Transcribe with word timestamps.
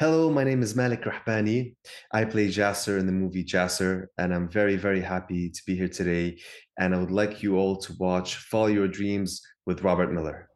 Hello, 0.00 0.30
my 0.30 0.44
name 0.44 0.62
is 0.62 0.76
Malik 0.76 1.02
Rahbani. 1.02 1.74
I 2.12 2.24
play 2.24 2.46
Jasser 2.46 3.00
in 3.00 3.06
the 3.06 3.10
movie 3.10 3.42
Jasser, 3.42 4.06
and 4.16 4.32
I'm 4.32 4.48
very, 4.48 4.76
very 4.76 5.00
happy 5.00 5.50
to 5.50 5.62
be 5.66 5.74
here 5.74 5.88
today. 5.88 6.38
And 6.78 6.94
I 6.94 6.98
would 6.98 7.10
like 7.10 7.42
you 7.42 7.56
all 7.56 7.76
to 7.78 7.92
watch 7.98 8.36
Follow 8.36 8.68
Your 8.68 8.86
Dreams 8.86 9.42
with 9.66 9.82
Robert 9.82 10.12
Miller. 10.12 10.48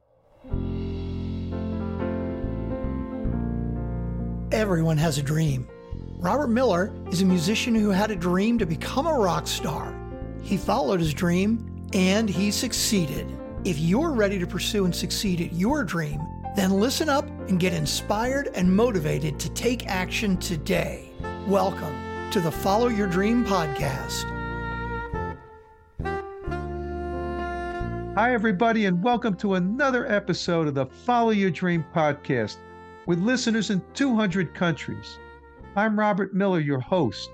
Everyone 4.52 4.96
has 4.98 5.18
a 5.18 5.22
dream. 5.24 5.66
Robert 6.20 6.46
Miller 6.46 6.94
is 7.10 7.22
a 7.22 7.26
musician 7.26 7.74
who 7.74 7.90
had 7.90 8.12
a 8.12 8.16
dream 8.16 8.58
to 8.58 8.64
become 8.64 9.08
a 9.08 9.18
rock 9.18 9.48
star. 9.48 9.92
He 10.44 10.56
followed 10.56 11.00
his 11.00 11.12
dream 11.12 11.88
and 11.94 12.30
he 12.30 12.52
succeeded. 12.52 13.26
If 13.64 13.80
you're 13.80 14.12
ready 14.12 14.38
to 14.38 14.46
pursue 14.46 14.84
and 14.84 14.94
succeed 14.94 15.40
at 15.40 15.52
your 15.52 15.82
dream, 15.82 16.20
then 16.54 16.70
listen 16.70 17.08
up 17.08 17.26
and 17.48 17.58
get 17.58 17.72
inspired 17.72 18.48
and 18.54 18.74
motivated 18.74 19.40
to 19.40 19.48
take 19.50 19.86
action 19.86 20.36
today. 20.36 21.10
Welcome 21.46 21.94
to 22.30 22.40
the 22.40 22.52
Follow 22.52 22.88
Your 22.88 23.06
Dream 23.06 23.42
podcast. 23.42 24.24
Hi, 28.14 28.34
everybody, 28.34 28.84
and 28.84 29.02
welcome 29.02 29.34
to 29.36 29.54
another 29.54 30.06
episode 30.12 30.68
of 30.68 30.74
the 30.74 30.84
Follow 30.84 31.30
Your 31.30 31.50
Dream 31.50 31.86
podcast 31.94 32.58
with 33.06 33.18
listeners 33.18 33.70
in 33.70 33.82
200 33.94 34.54
countries. 34.54 35.18
I'm 35.74 35.98
Robert 35.98 36.34
Miller, 36.34 36.60
your 36.60 36.80
host. 36.80 37.30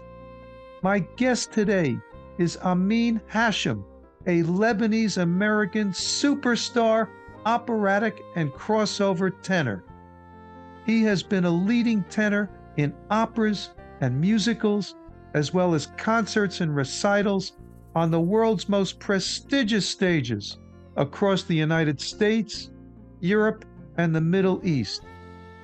My 0.83 1.01
guest 1.17 1.51
today 1.51 1.99
is 2.39 2.57
Amine 2.63 3.21
Hachem, 3.27 3.85
a 4.29 4.45
Lebanese 4.45 5.21
American 5.21 5.89
superstar 5.89 7.09
operatic, 7.47 8.23
and 8.37 8.53
crossover 8.53 9.33
tenor. 9.43 9.85
He 10.87 11.03
has 11.05 11.23
been 11.23 11.45
a 11.45 11.51
leading 11.51 12.05
tenor 12.05 12.51
in 12.77 12.95
operas 13.11 13.71
and 14.01 14.21
musicals, 14.21 14.95
as 15.35 15.53
well 15.53 15.75
as 15.75 15.89
concerts 15.97 16.61
and 16.61 16.75
recitals 16.75 17.53
on 17.95 18.11
the 18.11 18.21
world's 18.21 18.69
most 18.69 18.99
prestigious 18.99 19.89
stages 19.89 20.59
across 20.97 21.43
the 21.43 21.55
United 21.55 22.01
States, 22.01 22.71
Europe, 23.21 23.65
and 23.97 24.15
the 24.15 24.21
Middle 24.21 24.61
East. 24.67 25.03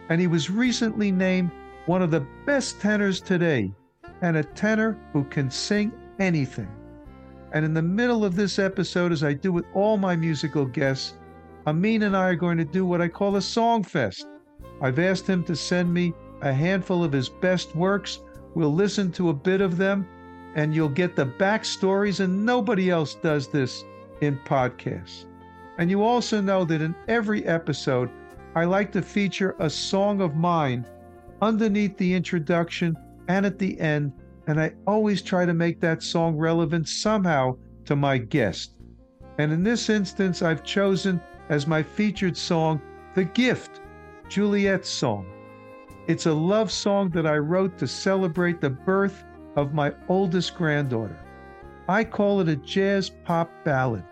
And 0.09 0.21
he 0.21 0.27
was 0.27 0.51
recently 0.51 1.11
named 1.11 1.51
one 1.87 2.03
of 2.03 2.11
the 2.11 2.27
best 2.45 2.81
tenors 2.81 3.21
today, 3.21 3.73
and 4.21 4.37
a 4.37 4.43
tenor 4.45 4.99
who 5.13 5.25
can 5.25 5.51
sing 5.51 5.93
anything. 6.19 6.69
And 7.53 7.65
in 7.65 7.73
the 7.73 7.83
middle 7.83 8.25
of 8.25 8.35
this 8.35 8.59
episode, 8.59 9.13
as 9.13 9.23
I 9.23 9.33
do 9.33 9.53
with 9.53 9.65
all 9.75 9.97
my 9.97 10.17
musical 10.17 10.65
guests, 10.65 11.15
Amine 11.67 12.03
and 12.03 12.17
I 12.17 12.29
are 12.29 12.35
going 12.35 12.59
to 12.59 12.65
do 12.65 12.85
what 12.85 13.01
I 13.01 13.09
call 13.09 13.37
a 13.37 13.43
song 13.43 13.83
fest. 13.83 14.27
I've 14.83 14.99
asked 14.99 15.27
him 15.27 15.43
to 15.45 15.57
send 15.57 15.93
me 15.93 16.13
a 16.43 16.53
handful 16.53 17.03
of 17.03 17.13
his 17.13 17.31
best 17.31 17.75
works. 17.75 18.21
We'll 18.55 18.75
listen 18.75 19.11
to 19.13 19.31
a 19.31 19.35
bit 19.35 19.63
of 19.63 19.79
them, 19.79 20.07
and 20.55 20.75
you'll 20.75 20.91
get 20.91 21.17
the 21.17 21.25
backstories, 21.25 22.21
and 22.21 22.45
nobody 22.45 22.91
else 22.91 23.15
does 23.15 23.49
this 23.49 23.83
in 24.21 24.39
podcasts. 24.45 25.25
And 25.79 25.91
you 25.91 26.03
also 26.03 26.41
know 26.41 26.65
that 26.67 26.83
in 26.83 26.95
every 27.09 27.47
episode, 27.47 28.11
I 28.55 28.65
like 28.65 28.93
to 28.93 29.03
feature 29.03 29.57
a 29.59 29.71
song 29.71 30.21
of 30.21 30.37
mine 30.37 30.87
underneath 31.41 31.97
the 31.97 32.15
introduction 32.15 32.97
and 33.29 33.47
at 33.47 33.59
the 33.59 33.81
end, 33.81 34.13
and 34.47 34.61
I 34.61 34.75
always 34.87 35.23
try 35.23 35.47
to 35.47 35.55
make 35.55 35.81
that 35.81 36.03
song 36.03 36.37
relevant 36.37 36.89
somehow 36.89 37.57
to 37.87 37.97
my 37.97 38.19
guest. 38.19 38.77
And 39.39 39.51
in 39.51 39.65
this 39.65 39.89
instance, 39.89 40.43
I've 40.43 40.63
chosen 40.63 41.21
as 41.49 41.67
my 41.67 41.83
featured 41.83 42.37
song, 42.37 42.81
The 43.15 43.25
Gift, 43.25 43.81
Juliet's 44.29 44.89
song. 44.89 45.27
It's 46.07 46.27
a 46.27 46.33
love 46.33 46.71
song 46.71 47.11
that 47.11 47.27
I 47.27 47.37
wrote 47.37 47.79
to 47.79 47.87
celebrate 47.87 48.61
the 48.61 48.71
birth 48.71 49.25
of 49.57 49.75
my 49.75 49.93
oldest 50.09 50.55
granddaughter. 50.57 51.19
I 51.89 52.05
call 52.05 52.41
it 52.41 52.49
a 52.49 52.57
jazz 52.57 53.11
pop 53.25 53.51
ballad, 53.65 54.05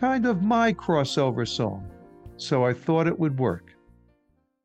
kind 0.00 0.26
of 0.26 0.42
my 0.42 0.72
crossover 0.72 1.46
song, 1.46 1.90
so 2.36 2.64
I 2.64 2.72
thought 2.72 3.06
it 3.06 3.18
would 3.18 3.38
work. 3.38 3.74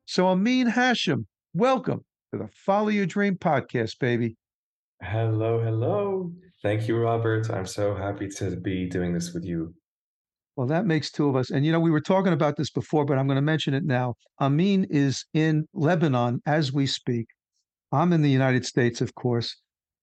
So, 0.06 0.28
Amine 0.28 0.66
Hachem, 0.66 1.26
welcome 1.52 2.04
to 2.32 2.38
the 2.38 2.48
Follow 2.48 2.88
Your 2.88 3.06
Dream 3.06 3.36
podcast, 3.36 3.98
baby. 3.98 4.36
Hello, 5.02 5.62
hello. 5.62 6.32
Thank 6.62 6.88
you, 6.88 6.96
Robert. 6.96 7.50
I'm 7.50 7.66
so 7.66 7.94
happy 7.94 8.28
to 8.38 8.56
be 8.56 8.88
doing 8.88 9.12
this 9.12 9.32
with 9.32 9.44
you. 9.44 9.74
Well, 10.58 10.66
that 10.66 10.86
makes 10.86 11.12
two 11.12 11.28
of 11.28 11.36
us. 11.36 11.52
And 11.52 11.64
you 11.64 11.70
know, 11.70 11.78
we 11.78 11.92
were 11.92 12.00
talking 12.00 12.32
about 12.32 12.56
this 12.56 12.68
before, 12.68 13.04
but 13.04 13.16
I'm 13.16 13.28
going 13.28 13.36
to 13.36 13.42
mention 13.42 13.74
it 13.74 13.84
now. 13.84 14.16
Amin 14.40 14.88
is 14.90 15.24
in 15.32 15.68
Lebanon 15.72 16.42
as 16.46 16.72
we 16.72 16.84
speak. 16.84 17.28
I'm 17.92 18.12
in 18.12 18.22
the 18.22 18.30
United 18.30 18.66
States, 18.66 19.00
of 19.00 19.14
course, 19.14 19.54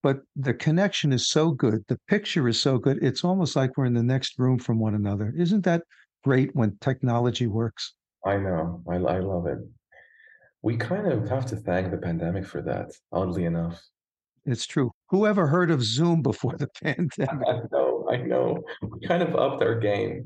but 0.01 0.19
the 0.37 0.53
connection 0.53 1.11
is 1.11 1.27
so 1.27 1.51
good. 1.51 1.83
The 1.89 1.99
picture 2.07 2.47
is 2.47 2.57
so 2.57 2.77
good. 2.77 3.03
It's 3.03 3.25
almost 3.25 3.57
like 3.57 3.71
we're 3.75 3.83
in 3.83 3.95
the 3.95 4.01
next 4.01 4.39
room 4.39 4.57
from 4.57 4.79
one 4.79 4.95
another. 4.95 5.33
Isn't 5.37 5.65
that 5.65 5.83
great 6.23 6.55
when 6.55 6.77
technology 6.79 7.47
works? 7.47 7.93
I 8.25 8.37
know. 8.37 8.81
I, 8.89 8.95
I 8.95 9.19
love 9.19 9.47
it. 9.47 9.57
We 10.61 10.77
kind 10.77 11.11
of 11.11 11.27
have 11.27 11.45
to 11.47 11.57
thank 11.57 11.91
the 11.91 11.97
pandemic 11.97 12.45
for 12.45 12.61
that, 12.61 12.93
oddly 13.11 13.43
enough. 13.43 13.83
It's 14.45 14.65
true. 14.65 14.91
Whoever 15.09 15.47
heard 15.47 15.71
of 15.71 15.83
Zoom 15.83 16.21
before 16.21 16.55
the 16.55 16.69
pandemic? 16.81 17.45
I 17.45 17.59
know, 17.73 17.94
I 18.09 18.17
know. 18.17 18.63
We 18.81 19.07
kind 19.07 19.23
of 19.23 19.35
upped 19.35 19.61
our 19.63 19.79
game. 19.79 20.25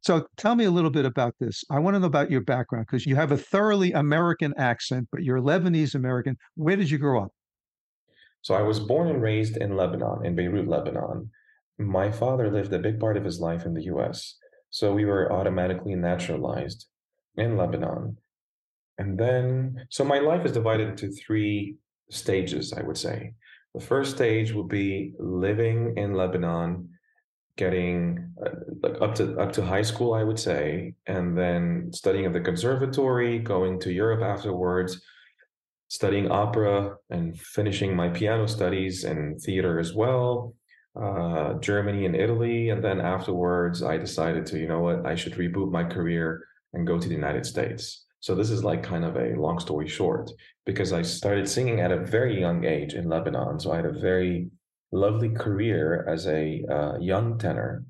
So 0.00 0.26
tell 0.36 0.54
me 0.54 0.64
a 0.64 0.70
little 0.70 0.90
bit 0.90 1.04
about 1.04 1.34
this. 1.40 1.64
I 1.70 1.78
want 1.80 1.94
to 1.94 2.00
know 2.00 2.06
about 2.06 2.30
your 2.30 2.40
background 2.40 2.86
because 2.86 3.04
you 3.04 3.16
have 3.16 3.32
a 3.32 3.36
thoroughly 3.36 3.92
American 3.92 4.54
accent, 4.56 5.08
but 5.10 5.22
you're 5.22 5.40
Lebanese 5.40 5.94
American. 5.94 6.36
Where 6.54 6.76
did 6.76 6.90
you 6.90 6.98
grow 6.98 7.24
up? 7.24 7.32
So 8.42 8.54
I 8.54 8.62
was 8.62 8.78
born 8.80 9.08
and 9.08 9.20
raised 9.20 9.56
in 9.56 9.76
Lebanon, 9.76 10.24
in 10.24 10.34
Beirut, 10.34 10.68
Lebanon. 10.68 11.30
My 11.78 12.10
father 12.10 12.50
lived 12.50 12.72
a 12.72 12.78
big 12.78 13.00
part 13.00 13.16
of 13.16 13.24
his 13.24 13.40
life 13.40 13.66
in 13.66 13.74
the 13.74 13.84
US. 13.84 14.36
So 14.70 14.94
we 14.94 15.04
were 15.04 15.32
automatically 15.32 15.94
naturalized 15.94 16.86
in 17.36 17.56
Lebanon. 17.56 18.18
And 18.98 19.18
then, 19.18 19.86
so 19.90 20.04
my 20.04 20.18
life 20.18 20.44
is 20.44 20.52
divided 20.52 20.88
into 20.88 21.10
three 21.10 21.76
stages, 22.10 22.72
I 22.72 22.82
would 22.82 22.96
say. 22.96 23.34
The 23.78 23.84
first 23.84 24.16
stage 24.16 24.52
will 24.52 24.64
be 24.64 25.14
living 25.20 25.96
in 25.96 26.14
Lebanon 26.14 26.88
getting 27.56 28.32
uh, 28.44 28.88
up 29.04 29.14
to 29.16 29.38
up 29.38 29.52
to 29.52 29.64
high 29.64 29.82
school 29.82 30.14
i 30.14 30.22
would 30.22 30.38
say 30.38 30.94
and 31.06 31.36
then 31.36 31.90
studying 31.92 32.24
at 32.24 32.32
the 32.32 32.40
conservatory 32.40 33.40
going 33.40 33.80
to 33.80 33.92
europe 33.92 34.22
afterwards 34.22 35.02
studying 35.88 36.30
opera 36.30 36.94
and 37.10 37.36
finishing 37.40 37.96
my 37.96 38.08
piano 38.08 38.46
studies 38.46 39.02
and 39.02 39.40
theater 39.40 39.80
as 39.80 39.92
well 39.92 40.54
uh, 41.02 41.54
germany 41.54 42.06
and 42.06 42.14
italy 42.14 42.70
and 42.70 42.82
then 42.82 43.00
afterwards 43.00 43.82
i 43.82 43.96
decided 43.96 44.46
to 44.46 44.56
you 44.56 44.68
know 44.68 44.80
what 44.80 45.04
i 45.04 45.16
should 45.16 45.34
reboot 45.34 45.72
my 45.72 45.82
career 45.82 46.44
and 46.74 46.86
go 46.86 46.96
to 46.96 47.08
the 47.08 47.20
united 47.22 47.44
states 47.44 48.06
so 48.20 48.34
this 48.34 48.50
is 48.50 48.64
like 48.64 48.82
kind 48.82 49.04
of 49.04 49.16
a 49.16 49.34
long 49.36 49.58
story 49.58 49.88
short 49.88 50.30
because 50.66 50.92
i 50.92 51.02
started 51.02 51.48
singing 51.48 51.80
at 51.80 51.92
a 51.92 52.04
very 52.04 52.38
young 52.38 52.64
age 52.64 52.94
in 52.94 53.08
lebanon 53.08 53.58
so 53.58 53.72
i 53.72 53.76
had 53.76 53.86
a 53.86 54.00
very 54.00 54.50
lovely 54.92 55.30
career 55.30 56.06
as 56.08 56.26
a 56.26 56.62
uh, 56.70 56.98
young 56.98 57.38
tenor. 57.38 57.84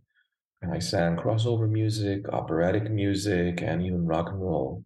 And 0.61 0.73
I 0.73 0.81
sang 0.81 1.17
crossover 1.17 1.71
music, 1.71 2.29
operatic 2.31 2.91
music, 2.91 3.63
and 3.63 3.83
even 3.83 4.07
rock 4.07 4.29
and 4.31 4.41
roll. 4.41 4.85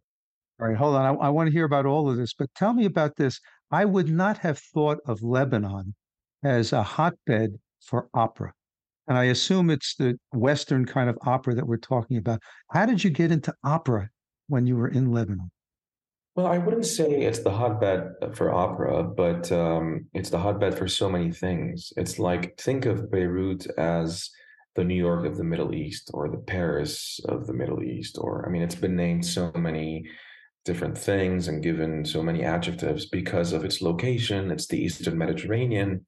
All 0.60 0.69
right, 0.69 0.76
hold 0.76 0.94
on. 0.97 1.16
I, 1.16 1.26
I 1.26 1.28
want 1.30 1.47
to 1.48 1.53
hear 1.53 1.64
about 1.64 1.86
all 1.86 2.10
of 2.10 2.16
this, 2.16 2.34
but 2.34 2.50
tell 2.54 2.74
me 2.74 2.84
about 2.84 3.16
this. 3.16 3.41
I 3.70 3.86
would 3.86 4.10
not 4.10 4.38
have 4.38 4.59
thought 4.59 4.98
of 5.06 5.22
Lebanon 5.22 5.94
as 6.44 6.72
a 6.72 6.82
hotbed 6.82 7.59
for 7.80 8.09
opera. 8.12 8.53
And 9.09 9.16
I 9.16 9.24
assume 9.24 9.70
it's 9.70 9.97
the 9.97 10.19
Western 10.32 10.84
kind 10.84 11.09
of 11.09 11.19
opera 11.22 11.54
that 11.54 11.66
we're 11.66 11.78
talking 11.78 12.19
about. 12.19 12.41
How 12.70 12.84
did 12.84 13.03
you 13.03 13.10
get 13.10 13.32
into 13.32 13.54
opera 13.64 14.10
when 14.53 14.67
you 14.67 14.77
were 14.77 14.89
in 14.89 15.11
Lebanon? 15.11 15.51
Well, 16.37 16.47
I 16.47 16.59
wouldn't 16.59 16.87
say 16.87 17.25
it's 17.25 17.41
the 17.41 17.51
hotbed 17.51 18.13
for 18.34 18.54
opera, 18.54 19.03
but 19.03 19.51
um, 19.51 20.07
it's 20.13 20.31
the 20.31 20.39
hotbed 20.39 20.77
for 20.77 20.89
so 20.89 21.09
many 21.09 21.33
things. 21.33 21.93
It's 21.97 22.19
like 22.19 22.59
think 22.59 22.87
of 22.87 23.10
Beirut 23.10 23.66
as 23.78 24.31
the 24.77 24.84
New 24.84 24.95
York 24.95 25.27
of 25.27 25.37
the 25.37 25.45
Middle 25.45 25.75
East 25.75 26.10
or 26.15 26.28
the 26.28 26.39
Paris 26.39 27.21
of 27.27 27.47
the 27.47 27.53
Middle 27.53 27.83
East, 27.83 28.19
or 28.19 28.47
I 28.47 28.51
mean, 28.51 28.63
it's 28.63 28.75
been 28.75 28.97
named 28.97 29.27
so 29.27 29.53
many 29.54 30.04
different 30.65 30.97
things 30.97 31.48
and 31.48 31.63
given 31.63 32.05
so 32.05 32.22
many 32.22 32.45
adjectives 32.45 33.07
because 33.07 33.53
of 33.53 33.65
its 33.65 33.83
location. 33.83 34.51
It's 34.51 34.66
the 34.66 34.83
Eastern 34.83 35.19
Mediterranean. 35.19 36.07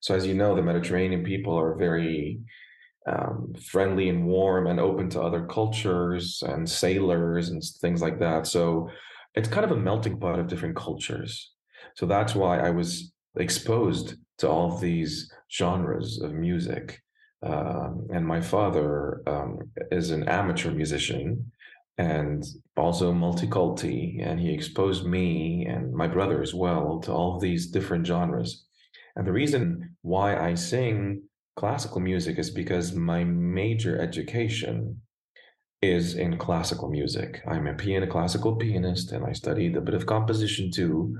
So, 0.00 0.14
as 0.14 0.26
you 0.26 0.34
know, 0.34 0.54
the 0.54 0.62
Mediterranean 0.62 1.24
people 1.24 1.58
are 1.58 1.74
very 1.74 2.40
um, 3.06 3.54
friendly 3.70 4.08
and 4.08 4.26
warm 4.26 4.66
and 4.66 4.80
open 4.80 5.08
to 5.10 5.22
other 5.22 5.46
cultures 5.46 6.42
and 6.46 6.68
sailors 6.68 7.50
and 7.50 7.62
things 7.80 8.02
like 8.02 8.18
that. 8.20 8.46
So, 8.46 8.90
it's 9.36 9.48
kind 9.48 9.64
of 9.64 9.70
a 9.70 9.76
melting 9.76 10.18
pot 10.18 10.38
of 10.38 10.48
different 10.48 10.76
cultures. 10.76 11.52
So 11.94 12.06
that's 12.06 12.34
why 12.34 12.58
I 12.58 12.70
was 12.70 13.12
exposed 13.36 14.16
to 14.38 14.48
all 14.48 14.72
of 14.72 14.80
these 14.80 15.30
genres 15.52 16.20
of 16.22 16.32
music. 16.32 17.00
Um, 17.42 18.08
and 18.12 18.26
my 18.26 18.40
father 18.40 19.22
um, 19.26 19.58
is 19.92 20.10
an 20.10 20.26
amateur 20.28 20.70
musician, 20.70 21.52
and 21.98 22.44
also 22.76 23.12
multiculti. 23.12 24.26
And 24.26 24.40
he 24.40 24.52
exposed 24.52 25.06
me 25.06 25.66
and 25.66 25.92
my 25.92 26.08
brother 26.08 26.42
as 26.42 26.54
well 26.54 26.98
to 27.00 27.12
all 27.12 27.36
of 27.36 27.42
these 27.42 27.66
different 27.66 28.06
genres. 28.06 28.64
And 29.16 29.26
the 29.26 29.32
reason 29.32 29.96
why 30.02 30.36
I 30.36 30.54
sing 30.54 31.22
classical 31.56 32.00
music 32.00 32.38
is 32.38 32.50
because 32.50 32.94
my 32.94 33.24
major 33.24 33.98
education 34.00 35.00
is 35.82 36.14
in 36.14 36.38
classical 36.38 36.88
music. 36.88 37.42
I'm 37.48 37.66
a 37.66 37.74
piano 37.74 38.06
classical 38.06 38.56
pianist 38.56 39.12
and 39.12 39.24
I 39.24 39.32
studied 39.32 39.76
a 39.76 39.80
bit 39.80 39.94
of 39.94 40.06
composition 40.06 40.70
too. 40.70 41.16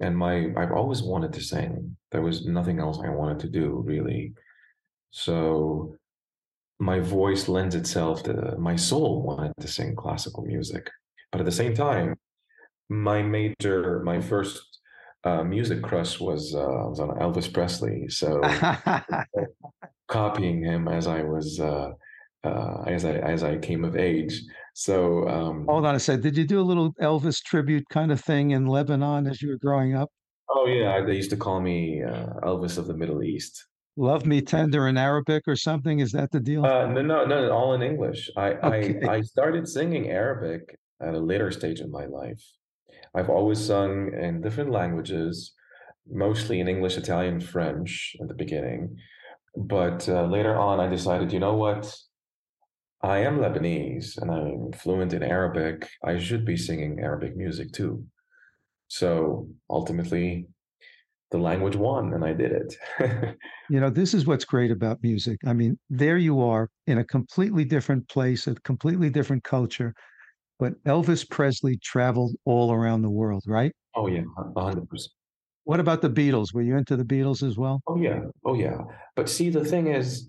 And 0.00 0.16
my 0.16 0.52
I've 0.56 0.72
always 0.72 1.02
wanted 1.02 1.32
to 1.34 1.40
sing. 1.40 1.96
There 2.10 2.22
was 2.22 2.46
nothing 2.46 2.80
else 2.80 2.98
I 3.02 3.10
wanted 3.10 3.38
to 3.40 3.48
do 3.48 3.82
really. 3.84 4.32
So 5.10 5.96
my 6.78 6.98
voice 7.00 7.48
lends 7.48 7.74
itself 7.74 8.24
to 8.24 8.56
my 8.58 8.76
soul 8.76 9.22
wanted 9.22 9.52
to 9.60 9.68
sing 9.68 9.94
classical 9.94 10.44
music. 10.44 10.90
But 11.30 11.40
at 11.40 11.44
the 11.44 11.52
same 11.52 11.74
time, 11.74 12.16
my 12.88 13.22
major, 13.22 14.02
my 14.04 14.20
first 14.20 14.80
uh, 15.24 15.42
music 15.42 15.82
crush 15.82 16.20
was 16.20 16.54
uh, 16.54 16.88
was 16.88 17.00
on 17.00 17.08
Elvis 17.18 17.52
Presley. 17.52 18.08
So 18.08 18.40
copying 20.08 20.62
him 20.62 20.88
as 20.88 21.06
I 21.06 21.22
was 21.22 21.60
uh, 21.60 21.90
uh, 22.44 22.82
as 22.86 23.04
I 23.04 23.12
as 23.12 23.42
I 23.42 23.58
came 23.58 23.84
of 23.84 23.96
age. 23.96 24.40
So 24.74 25.26
um, 25.28 25.66
hold 25.68 25.86
on 25.86 25.94
a 25.94 26.00
sec. 26.00 26.20
Did 26.20 26.36
you 26.36 26.46
do 26.46 26.60
a 26.60 26.62
little 26.62 26.92
Elvis 27.00 27.42
tribute 27.42 27.84
kind 27.90 28.12
of 28.12 28.20
thing 28.20 28.50
in 28.50 28.66
Lebanon 28.66 29.26
as 29.26 29.40
you 29.40 29.48
were 29.48 29.58
growing 29.58 29.94
up? 29.94 30.10
Oh 30.50 30.66
yeah, 30.66 31.00
they 31.04 31.14
used 31.14 31.30
to 31.30 31.36
call 31.36 31.60
me 31.60 32.02
uh, 32.02 32.26
Elvis 32.42 32.76
of 32.76 32.86
the 32.86 32.94
Middle 32.94 33.22
East. 33.22 33.66
Love 33.96 34.26
me 34.26 34.42
tender 34.42 34.88
in 34.88 34.98
Arabic 34.98 35.44
or 35.46 35.54
something? 35.54 36.00
Is 36.00 36.10
that 36.12 36.32
the 36.32 36.40
deal? 36.40 36.66
Uh, 36.66 36.86
no, 36.86 37.00
no, 37.00 37.24
no, 37.24 37.52
all 37.52 37.74
in 37.74 37.82
English. 37.82 38.28
I, 38.36 38.54
okay. 38.54 39.00
I 39.08 39.14
I 39.14 39.20
started 39.20 39.68
singing 39.68 40.10
Arabic 40.10 40.76
at 41.00 41.14
a 41.14 41.20
later 41.20 41.50
stage 41.50 41.80
in 41.80 41.90
my 41.90 42.06
life. 42.06 42.42
I've 43.14 43.30
always 43.30 43.64
sung 43.64 44.12
in 44.12 44.40
different 44.40 44.70
languages, 44.70 45.54
mostly 46.10 46.60
in 46.60 46.68
English, 46.68 46.96
Italian, 46.96 47.40
French 47.40 48.16
at 48.20 48.28
the 48.28 48.34
beginning. 48.34 48.96
But 49.56 50.08
uh, 50.08 50.26
later 50.26 50.56
on, 50.56 50.80
I 50.80 50.88
decided, 50.88 51.32
you 51.32 51.38
know 51.38 51.54
what? 51.54 51.94
I 53.02 53.18
am 53.18 53.38
Lebanese 53.38 54.16
and 54.18 54.30
I'm 54.30 54.72
fluent 54.72 55.12
in 55.12 55.22
Arabic. 55.22 55.88
I 56.02 56.18
should 56.18 56.44
be 56.44 56.56
singing 56.56 57.00
Arabic 57.00 57.36
music 57.36 57.72
too. 57.72 58.04
So 58.88 59.48
ultimately, 59.68 60.48
the 61.30 61.38
language 61.38 61.76
won 61.76 62.14
and 62.14 62.24
I 62.24 62.32
did 62.32 62.52
it. 62.52 62.76
you 63.70 63.80
know, 63.80 63.90
this 63.90 64.14
is 64.14 64.26
what's 64.26 64.44
great 64.44 64.70
about 64.70 65.02
music. 65.02 65.38
I 65.46 65.52
mean, 65.52 65.78
there 65.90 66.16
you 66.16 66.40
are 66.40 66.70
in 66.86 66.98
a 66.98 67.04
completely 67.04 67.64
different 67.64 68.08
place, 68.08 68.46
a 68.46 68.54
completely 68.54 69.10
different 69.10 69.44
culture, 69.44 69.94
but 70.58 70.82
Elvis 70.84 71.28
Presley 71.28 71.76
traveled 71.78 72.36
all 72.44 72.72
around 72.72 73.02
the 73.02 73.10
world, 73.10 73.44
right? 73.46 73.72
Oh, 73.94 74.06
yeah, 74.06 74.22
100%. 74.38 74.86
What 75.64 75.80
about 75.80 76.02
the 76.02 76.10
Beatles? 76.10 76.52
Were 76.52 76.62
you 76.62 76.76
into 76.76 76.96
the 76.96 77.04
Beatles 77.04 77.42
as 77.46 77.56
well? 77.56 77.80
Oh, 77.86 77.96
yeah. 77.96 78.20
Oh, 78.44 78.54
yeah. 78.54 78.78
But 79.16 79.30
see, 79.30 79.48
the 79.48 79.64
thing 79.64 79.86
is, 79.86 80.28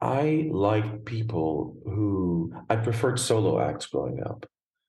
I 0.00 0.48
like 0.52 1.04
people 1.04 1.76
who 1.84 2.52
I 2.68 2.76
preferred 2.76 3.18
solo 3.18 3.60
acts 3.60 3.86
growing 3.86 4.22
up. 4.24 4.46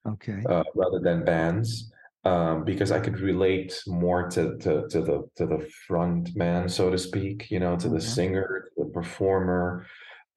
Okay. 0.07 0.41
Uh, 0.47 0.63
rather 0.75 0.99
than 0.99 1.25
bands, 1.25 1.91
um, 2.23 2.63
because 2.63 2.91
I 2.91 2.99
could 2.99 3.19
relate 3.19 3.81
more 3.87 4.29
to, 4.29 4.57
to 4.57 4.87
to 4.89 5.01
the 5.01 5.27
to 5.37 5.45
the 5.45 5.67
front 5.87 6.35
man, 6.35 6.69
so 6.69 6.89
to 6.89 6.97
speak. 6.97 7.49
You 7.49 7.59
know, 7.59 7.75
to 7.75 7.89
the 7.89 7.97
mm-hmm. 7.97 8.07
singer, 8.07 8.69
to 8.77 8.85
the 8.85 8.89
performer, 8.91 9.85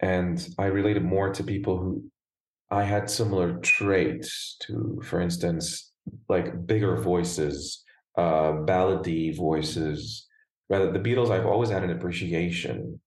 and 0.00 0.46
I 0.58 0.66
related 0.66 1.04
more 1.04 1.32
to 1.32 1.44
people 1.44 1.78
who 1.78 2.04
I 2.74 2.82
had 2.82 3.08
similar 3.08 3.58
traits 3.58 4.56
to. 4.62 5.00
For 5.04 5.20
instance, 5.20 5.92
like 6.28 6.66
bigger 6.66 6.96
voices, 6.96 7.84
uh, 8.18 8.52
ballady 8.66 9.36
voices. 9.36 10.26
Rather, 10.68 10.90
the 10.90 10.98
Beatles, 10.98 11.30
I've 11.30 11.46
always 11.46 11.70
had 11.70 11.84
an 11.84 11.90
appreciation 11.90 13.00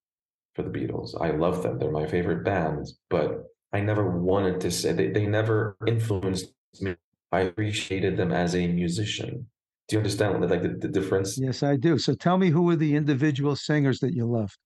for 0.55 0.63
the 0.63 0.69
Beatles. 0.69 1.19
I 1.19 1.31
love 1.31 1.63
them. 1.63 1.79
They're 1.79 1.91
my 1.91 2.07
favorite 2.07 2.45
bands, 2.45 2.97
but 3.09 3.43
I 3.73 3.81
never 3.81 4.17
wanted 4.17 4.61
to 4.61 4.71
say 4.71 4.93
they, 4.93 5.09
they 5.09 5.25
never 5.25 5.75
influenced 5.85 6.53
me. 6.79 6.95
I 7.33 7.41
appreciated 7.41 8.15
them 8.15 8.31
as 8.31 8.55
a 8.55 8.67
musician. 8.67 9.47
Do 9.89 9.95
you 9.95 9.99
understand 9.99 10.49
like 10.49 10.61
the, 10.61 10.77
the 10.79 10.87
difference? 10.87 11.37
Yes, 11.37 11.61
I 11.61 11.75
do. 11.75 11.97
So 11.97 12.13
tell 12.13 12.37
me 12.37 12.49
who 12.49 12.61
were 12.61 12.77
the 12.77 12.95
individual 12.95 13.55
singers 13.57 13.99
that 13.99 14.13
you 14.13 14.25
loved? 14.25 14.57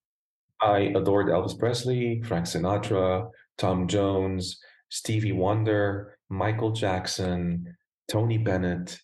I 0.62 0.94
adored 0.96 1.28
Elvis 1.28 1.58
Presley, 1.58 2.22
Frank 2.24 2.46
Sinatra, 2.46 3.28
Tom 3.58 3.88
Jones, 3.88 4.60
Stevie 4.92 5.32
Wonder, 5.32 6.18
Michael 6.30 6.72
Jackson, 6.72 7.76
Tony 8.10 8.38
Bennett, 8.38 9.00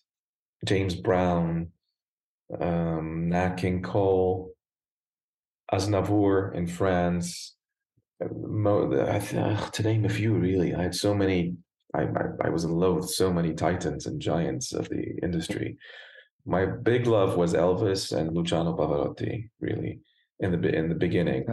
James 0.64 0.94
Brown, 0.94 1.68
um, 2.60 3.30
Nat 3.30 3.56
King 3.56 3.82
Cole, 3.82 4.52
Aznavour 5.72 6.54
in 6.54 6.66
France. 6.66 7.56
To 8.20 9.82
name 9.82 10.04
a 10.04 10.08
few, 10.08 10.34
really, 10.34 10.74
I 10.74 10.82
had 10.82 10.94
so 10.94 11.14
many. 11.14 11.56
I, 11.94 12.02
I, 12.02 12.24
I 12.44 12.48
was 12.50 12.64
in 12.64 12.70
love 12.70 12.96
with 12.96 13.10
so 13.10 13.32
many 13.32 13.54
titans 13.54 14.06
and 14.06 14.20
giants 14.20 14.74
of 14.74 14.88
the 14.90 15.18
industry. 15.22 15.78
My 16.44 16.66
big 16.66 17.06
love 17.06 17.36
was 17.36 17.54
Elvis 17.54 18.14
and 18.14 18.36
Luciano 18.36 18.76
Pavarotti, 18.76 19.48
really, 19.60 20.00
in 20.40 20.52
the 20.52 20.68
in 20.68 20.88
the 20.88 20.94
beginning. 20.94 21.44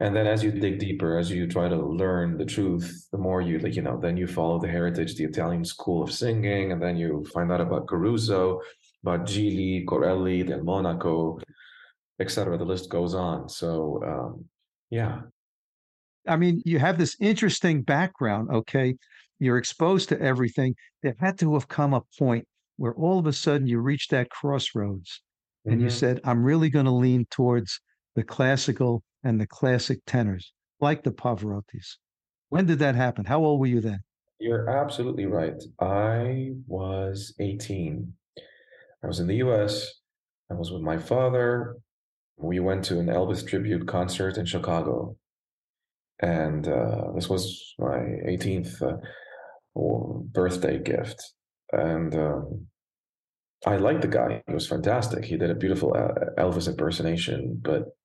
And 0.00 0.14
then, 0.14 0.26
as 0.26 0.42
you 0.42 0.50
dig 0.50 0.78
deeper, 0.78 1.18
as 1.18 1.30
you 1.30 1.46
try 1.46 1.68
to 1.68 1.76
learn 1.76 2.36
the 2.36 2.44
truth, 2.44 3.06
the 3.12 3.18
more 3.18 3.40
you 3.40 3.58
like, 3.58 3.76
you 3.76 3.82
know, 3.82 3.98
then 4.00 4.16
you 4.16 4.26
follow 4.26 4.58
the 4.58 4.68
heritage, 4.68 5.14
the 5.14 5.24
Italian 5.24 5.64
school 5.64 6.02
of 6.02 6.12
singing, 6.12 6.72
and 6.72 6.82
then 6.82 6.96
you 6.96 7.24
find 7.32 7.52
out 7.52 7.60
about 7.60 7.86
Caruso, 7.86 8.60
about 9.02 9.26
Gigli, 9.26 9.86
Corelli, 9.86 10.42
Del 10.42 10.64
Monaco, 10.64 11.38
etc. 12.20 12.58
The 12.58 12.64
list 12.64 12.90
goes 12.90 13.14
on. 13.14 13.48
So 13.48 14.02
um, 14.04 14.44
yeah. 14.90 15.20
I 16.26 16.36
mean, 16.36 16.62
you 16.64 16.78
have 16.78 16.98
this 16.98 17.16
interesting 17.20 17.82
background. 17.82 18.48
Okay, 18.50 18.96
you're 19.38 19.58
exposed 19.58 20.08
to 20.08 20.20
everything. 20.20 20.74
There 21.02 21.14
had 21.20 21.38
to 21.38 21.54
have 21.54 21.68
come 21.68 21.94
a 21.94 22.02
point 22.18 22.46
where 22.78 22.94
all 22.94 23.20
of 23.20 23.26
a 23.26 23.32
sudden 23.32 23.68
you 23.68 23.78
reached 23.78 24.10
that 24.10 24.30
crossroads, 24.30 25.22
and 25.64 25.74
mm-hmm. 25.74 25.84
you 25.84 25.90
said, 25.90 26.20
"I'm 26.24 26.42
really 26.42 26.70
going 26.70 26.86
to 26.86 26.90
lean 26.90 27.26
towards 27.30 27.80
the 28.14 28.22
classical 28.22 29.02
and 29.22 29.40
the 29.40 29.46
classic 29.46 30.00
tenors, 30.06 30.52
like 30.80 31.02
the 31.02 31.12
Pavarottis." 31.12 31.96
When 32.48 32.66
did 32.66 32.78
that 32.80 32.94
happen? 32.94 33.24
How 33.24 33.44
old 33.44 33.60
were 33.60 33.66
you 33.66 33.80
then? 33.80 34.00
You're 34.38 34.68
absolutely 34.68 35.26
right. 35.26 35.60
I 35.80 36.52
was 36.66 37.34
18. 37.40 38.12
I 39.02 39.06
was 39.06 39.20
in 39.20 39.26
the 39.26 39.36
US. 39.36 39.92
I 40.50 40.54
was 40.54 40.70
with 40.70 40.82
my 40.82 40.98
father 40.98 41.76
we 42.36 42.60
went 42.60 42.84
to 42.86 42.98
an 42.98 43.06
Elvis 43.06 43.46
tribute 43.46 43.86
concert 43.86 44.36
in 44.36 44.46
Chicago, 44.46 45.16
and 46.20 46.66
uh, 46.66 47.12
this 47.14 47.28
was 47.28 47.74
my 47.78 47.98
18th 48.26 48.82
uh, 48.82 48.96
birthday 50.32 50.78
gift. 50.78 51.32
And 51.72 52.14
um, 52.14 52.66
I 53.66 53.76
liked 53.76 54.02
the 54.02 54.08
guy; 54.08 54.42
he 54.46 54.54
was 54.54 54.66
fantastic. 54.66 55.24
He 55.24 55.36
did 55.36 55.50
a 55.50 55.54
beautiful 55.54 55.94
uh, 55.94 56.40
Elvis 56.40 56.68
impersonation. 56.68 57.60
But 57.62 57.96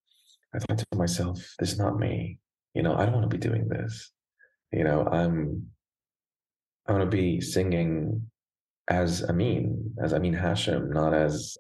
I 0.54 0.60
thought 0.60 0.80
to 0.80 0.86
myself, 0.98 1.38
"This 1.60 1.72
is 1.74 1.80
not 1.80 2.00
me. 2.00 2.40
You 2.74 2.84
know, 2.84 2.96
I 2.96 3.06
don't 3.06 3.14
want 3.14 3.30
to 3.30 3.38
be 3.38 3.48
doing 3.50 3.68
this. 3.68 4.12
You 4.72 4.84
know, 4.84 5.06
I'm 5.06 5.72
I 6.88 6.94
want 6.94 7.10
to 7.10 7.18
be 7.18 7.40
singing 7.40 8.30
as 8.90 9.22
Amine, 9.22 9.94
as 10.02 10.14
Amine 10.14 10.34
Hachem, 10.34 10.92
not 10.92 11.14
as 11.14 11.58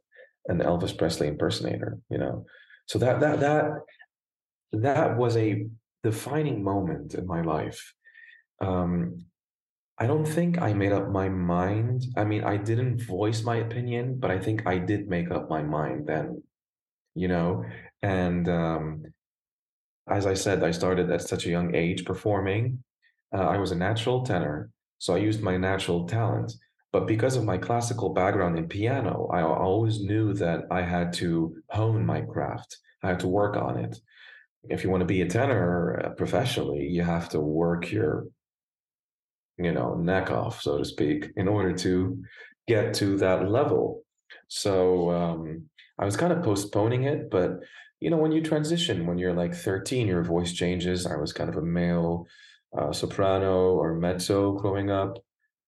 an 0.47 0.59
Elvis 0.59 0.97
Presley 0.97 1.27
impersonator, 1.27 1.99
you 2.09 2.17
know. 2.17 2.45
So 2.87 2.97
that 2.99 3.19
that 3.19 3.39
that 3.39 3.71
that 4.71 5.17
was 5.17 5.37
a 5.37 5.67
defining 6.03 6.63
moment 6.63 7.13
in 7.13 7.27
my 7.27 7.41
life. 7.41 7.93
Um, 8.61 9.25
I 9.97 10.07
don't 10.07 10.25
think 10.25 10.61
I 10.61 10.73
made 10.73 10.93
up 10.93 11.09
my 11.09 11.29
mind. 11.29 12.05
I 12.15 12.23
mean, 12.23 12.43
I 12.43 12.57
didn't 12.57 13.01
voice 13.01 13.43
my 13.43 13.57
opinion, 13.57 14.17
but 14.19 14.31
I 14.31 14.39
think 14.39 14.65
I 14.65 14.77
did 14.79 15.09
make 15.09 15.29
up 15.29 15.49
my 15.49 15.61
mind 15.61 16.07
then, 16.07 16.41
you 17.15 17.27
know. 17.27 17.65
And 18.01 18.47
um, 18.47 19.03
as 20.09 20.25
I 20.25 20.33
said, 20.33 20.63
I 20.63 20.71
started 20.71 21.11
at 21.11 21.21
such 21.21 21.45
a 21.45 21.49
young 21.49 21.75
age 21.75 22.05
performing. 22.05 22.83
Uh, 23.33 23.47
I 23.47 23.57
was 23.57 23.71
a 23.71 23.75
natural 23.75 24.23
tenor, 24.23 24.69
so 24.97 25.13
I 25.13 25.17
used 25.17 25.41
my 25.41 25.57
natural 25.57 26.07
talent. 26.07 26.53
But 26.91 27.05
because 27.05 27.35
of 27.35 27.43
my 27.43 27.57
classical 27.57 28.09
background 28.09 28.57
in 28.57 28.67
piano, 28.67 29.29
I 29.31 29.43
always 29.43 30.01
knew 30.01 30.33
that 30.35 30.63
I 30.71 30.81
had 30.81 31.13
to 31.13 31.55
hone 31.69 32.03
my 32.03 32.21
craft. 32.21 32.77
I 33.03 33.09
had 33.09 33.19
to 33.19 33.27
work 33.27 33.55
on 33.55 33.77
it. 33.77 33.99
If 34.69 34.83
you 34.83 34.89
want 34.89 35.01
to 35.01 35.05
be 35.05 35.21
a 35.21 35.27
tenor 35.27 36.01
uh, 36.03 36.09
professionally, 36.09 36.87
you 36.87 37.03
have 37.03 37.29
to 37.29 37.39
work 37.39 37.91
your, 37.91 38.25
you 39.57 39.71
know, 39.71 39.93
neck 39.95 40.31
off, 40.31 40.61
so 40.61 40.79
to 40.79 40.85
speak, 40.85 41.29
in 41.35 41.47
order 41.47 41.73
to 41.73 42.23
get 42.67 42.95
to 42.95 43.17
that 43.17 43.49
level. 43.49 44.03
So 44.47 45.11
um, 45.11 45.68
I 45.99 46.05
was 46.05 46.15
kind 46.15 46.31
of 46.31 46.43
postponing 46.43 47.03
it, 47.03 47.29
but 47.29 47.59
you 47.99 48.09
know, 48.09 48.17
when 48.17 48.31
you 48.31 48.41
transition, 48.41 49.05
when 49.05 49.17
you're 49.17 49.33
like 49.33 49.53
13, 49.53 50.07
your 50.07 50.23
voice 50.23 50.53
changes. 50.53 51.05
I 51.05 51.17
was 51.17 51.33
kind 51.33 51.49
of 51.49 51.57
a 51.57 51.61
male 51.61 52.25
uh, 52.77 52.93
soprano 52.93 53.73
or 53.75 53.95
mezzo 53.95 54.53
growing 54.53 54.89
up. 54.89 55.17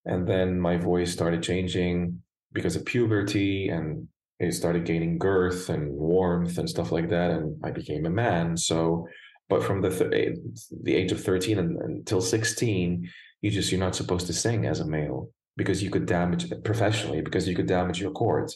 And 0.06 0.28
then 0.28 0.60
my 0.60 0.78
voice 0.78 1.12
started 1.12 1.44
changing 1.44 2.22
because 2.54 2.76
of 2.76 2.86
puberty 2.86 3.68
and 3.70 4.08
it 4.40 4.54
started 4.54 4.86
gaining 4.86 5.18
girth 5.18 5.70
and 5.70 5.92
warmth 5.92 6.58
and 6.58 6.70
stuff 6.70 6.92
like 6.92 7.10
that. 7.10 7.32
And 7.32 7.64
I 7.64 7.72
became 7.72 8.06
a 8.06 8.10
man. 8.10 8.56
So, 8.56 9.08
but 9.50 9.64
from 9.64 9.82
the, 9.82 9.90
th- 9.90 10.38
the 10.84 10.96
age 10.96 11.12
of 11.12 11.22
13 11.22 11.60
and, 11.60 11.78
until 11.82 12.22
16, 12.22 13.10
you 13.42 13.52
just, 13.52 13.72
you're 13.72 13.80
not 13.80 13.96
supposed 13.96 14.28
to 14.28 14.34
sing 14.34 14.66
as 14.66 14.80
a 14.80 14.88
male 14.88 15.30
because 15.62 15.84
you 15.84 15.91
could 15.91 16.08
damage 16.08 16.44
professionally 16.63 17.22
because 17.22 17.48
you 17.48 17.56
could 17.56 17.68
damage 17.68 18.00
your 18.01 18.12
cords. 18.12 18.51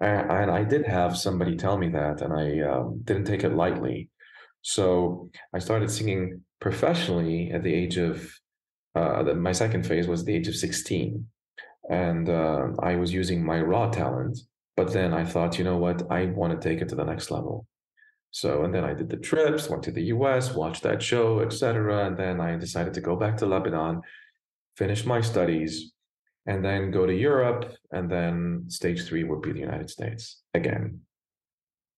And, 0.00 0.30
and 0.38 0.50
i 0.50 0.62
did 0.72 0.84
have 0.86 1.12
somebody 1.26 1.54
tell 1.56 1.76
me 1.82 1.88
that 2.00 2.16
and 2.22 2.32
i 2.44 2.46
um, 2.70 3.00
didn't 3.08 3.28
take 3.30 3.44
it 3.44 3.54
lightly. 3.62 3.98
So 4.62 4.84
i 5.56 5.58
started 5.58 5.90
singing 5.90 6.22
professionally 6.66 7.40
at 7.54 7.62
the 7.62 7.74
age 7.82 7.96
of 7.96 8.14
uh, 8.98 9.22
the, 9.22 9.34
my 9.34 9.54
second 9.62 9.82
phase 9.86 10.06
was 10.12 10.24
the 10.24 10.34
age 10.34 10.48
of 10.48 10.56
16 10.56 11.26
and 11.88 12.28
uh, 12.28 12.64
i 12.90 12.92
was 13.02 13.10
using 13.20 13.40
my 13.50 13.58
raw 13.60 13.86
talent 13.88 14.36
but 14.76 14.92
then 14.92 15.10
i 15.14 15.24
thought 15.24 15.58
you 15.58 15.64
know 15.68 15.78
what? 15.84 15.98
I 16.18 16.20
want 16.40 16.52
to 16.52 16.68
take 16.68 16.80
it 16.82 16.88
to 16.90 16.96
the 17.00 17.10
next 17.12 17.30
level. 17.36 17.66
So 18.40 18.50
and 18.64 18.72
then 18.74 18.84
i 18.90 18.92
did 18.98 19.08
the 19.08 19.24
trips 19.28 19.68
went 19.70 19.82
to 19.84 19.92
the 19.92 20.06
us 20.18 20.46
watched 20.60 20.82
that 20.84 21.02
show 21.10 21.28
etc 21.46 22.06
and 22.06 22.16
then 22.22 22.36
i 22.48 22.50
decided 22.66 22.94
to 22.94 23.06
go 23.08 23.14
back 23.22 23.34
to 23.38 23.46
lebanon 23.46 23.94
finish 24.76 25.04
my 25.04 25.20
studies 25.32 25.72
and 26.46 26.64
then 26.64 26.90
go 26.90 27.06
to 27.06 27.14
Europe, 27.14 27.72
and 27.92 28.10
then 28.10 28.64
stage 28.68 29.06
three 29.06 29.24
would 29.24 29.42
be 29.42 29.52
the 29.52 29.60
United 29.60 29.90
States 29.90 30.42
again. 30.54 31.00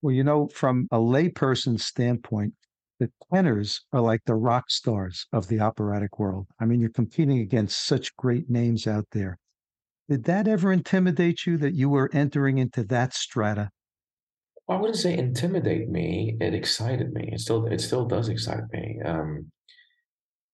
Well, 0.03 0.15
you 0.15 0.25
know, 0.25 0.49
from 0.49 0.89
a 0.91 0.99
layperson's 0.99 1.85
standpoint, 1.85 2.55
the 2.99 3.11
tenors 3.33 3.85
are 3.93 4.01
like 4.01 4.21
the 4.27 4.35
rock 4.35 4.65
stars 4.69 5.27
of 5.33 5.49
the 5.49 5.61
operatic 5.61 6.19
world. 6.19 6.47
I 6.61 6.65
mean, 6.65 6.81
you're 6.81 6.91
competing 6.91 7.39
against 7.39 7.87
such 7.87 8.15
great 8.17 8.51
names 8.51 8.87
out 8.87 9.07
there. 9.13 9.39
Did 10.09 10.25
that 10.25 10.49
ever 10.49 10.73
intimidate 10.73 11.47
you 11.47 11.57
that 11.59 11.75
you 11.75 11.89
were 11.89 12.11
entering 12.13 12.59
into 12.59 12.85
that 12.85 13.15
strata? 13.15 13.71
I 14.69 14.77
wouldn't 14.77 14.99
say 14.99 15.17
intimidate 15.17 15.89
me. 15.89 16.37
It 16.41 16.55
excited 16.55 17.13
me. 17.13 17.31
It 17.33 17.41
still, 17.41 17.67
it 17.67 17.81
still 17.81 18.05
does 18.05 18.29
excite 18.29 18.71
me. 18.73 19.01
Um, 19.05 19.51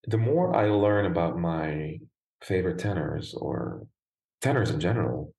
the 0.06 0.18
more 0.18 0.54
I 0.54 0.70
learn 0.70 1.06
about 1.06 1.38
my 1.38 1.98
favorite 2.42 2.78
tenors 2.78 3.34
or 3.34 3.86
tenors 4.40 4.70
in 4.70 4.80
general, 4.80 5.34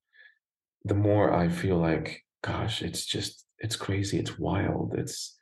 the 0.86 0.96
more 0.96 1.34
I 1.34 1.50
feel 1.50 1.78
like, 1.78 2.24
gosh, 2.44 2.82
it's 2.82 3.06
just, 3.06 3.46
it's 3.60 3.76
crazy. 3.76 4.20
It's 4.20 4.40
wild. 4.40 4.96
It's, 4.98 5.38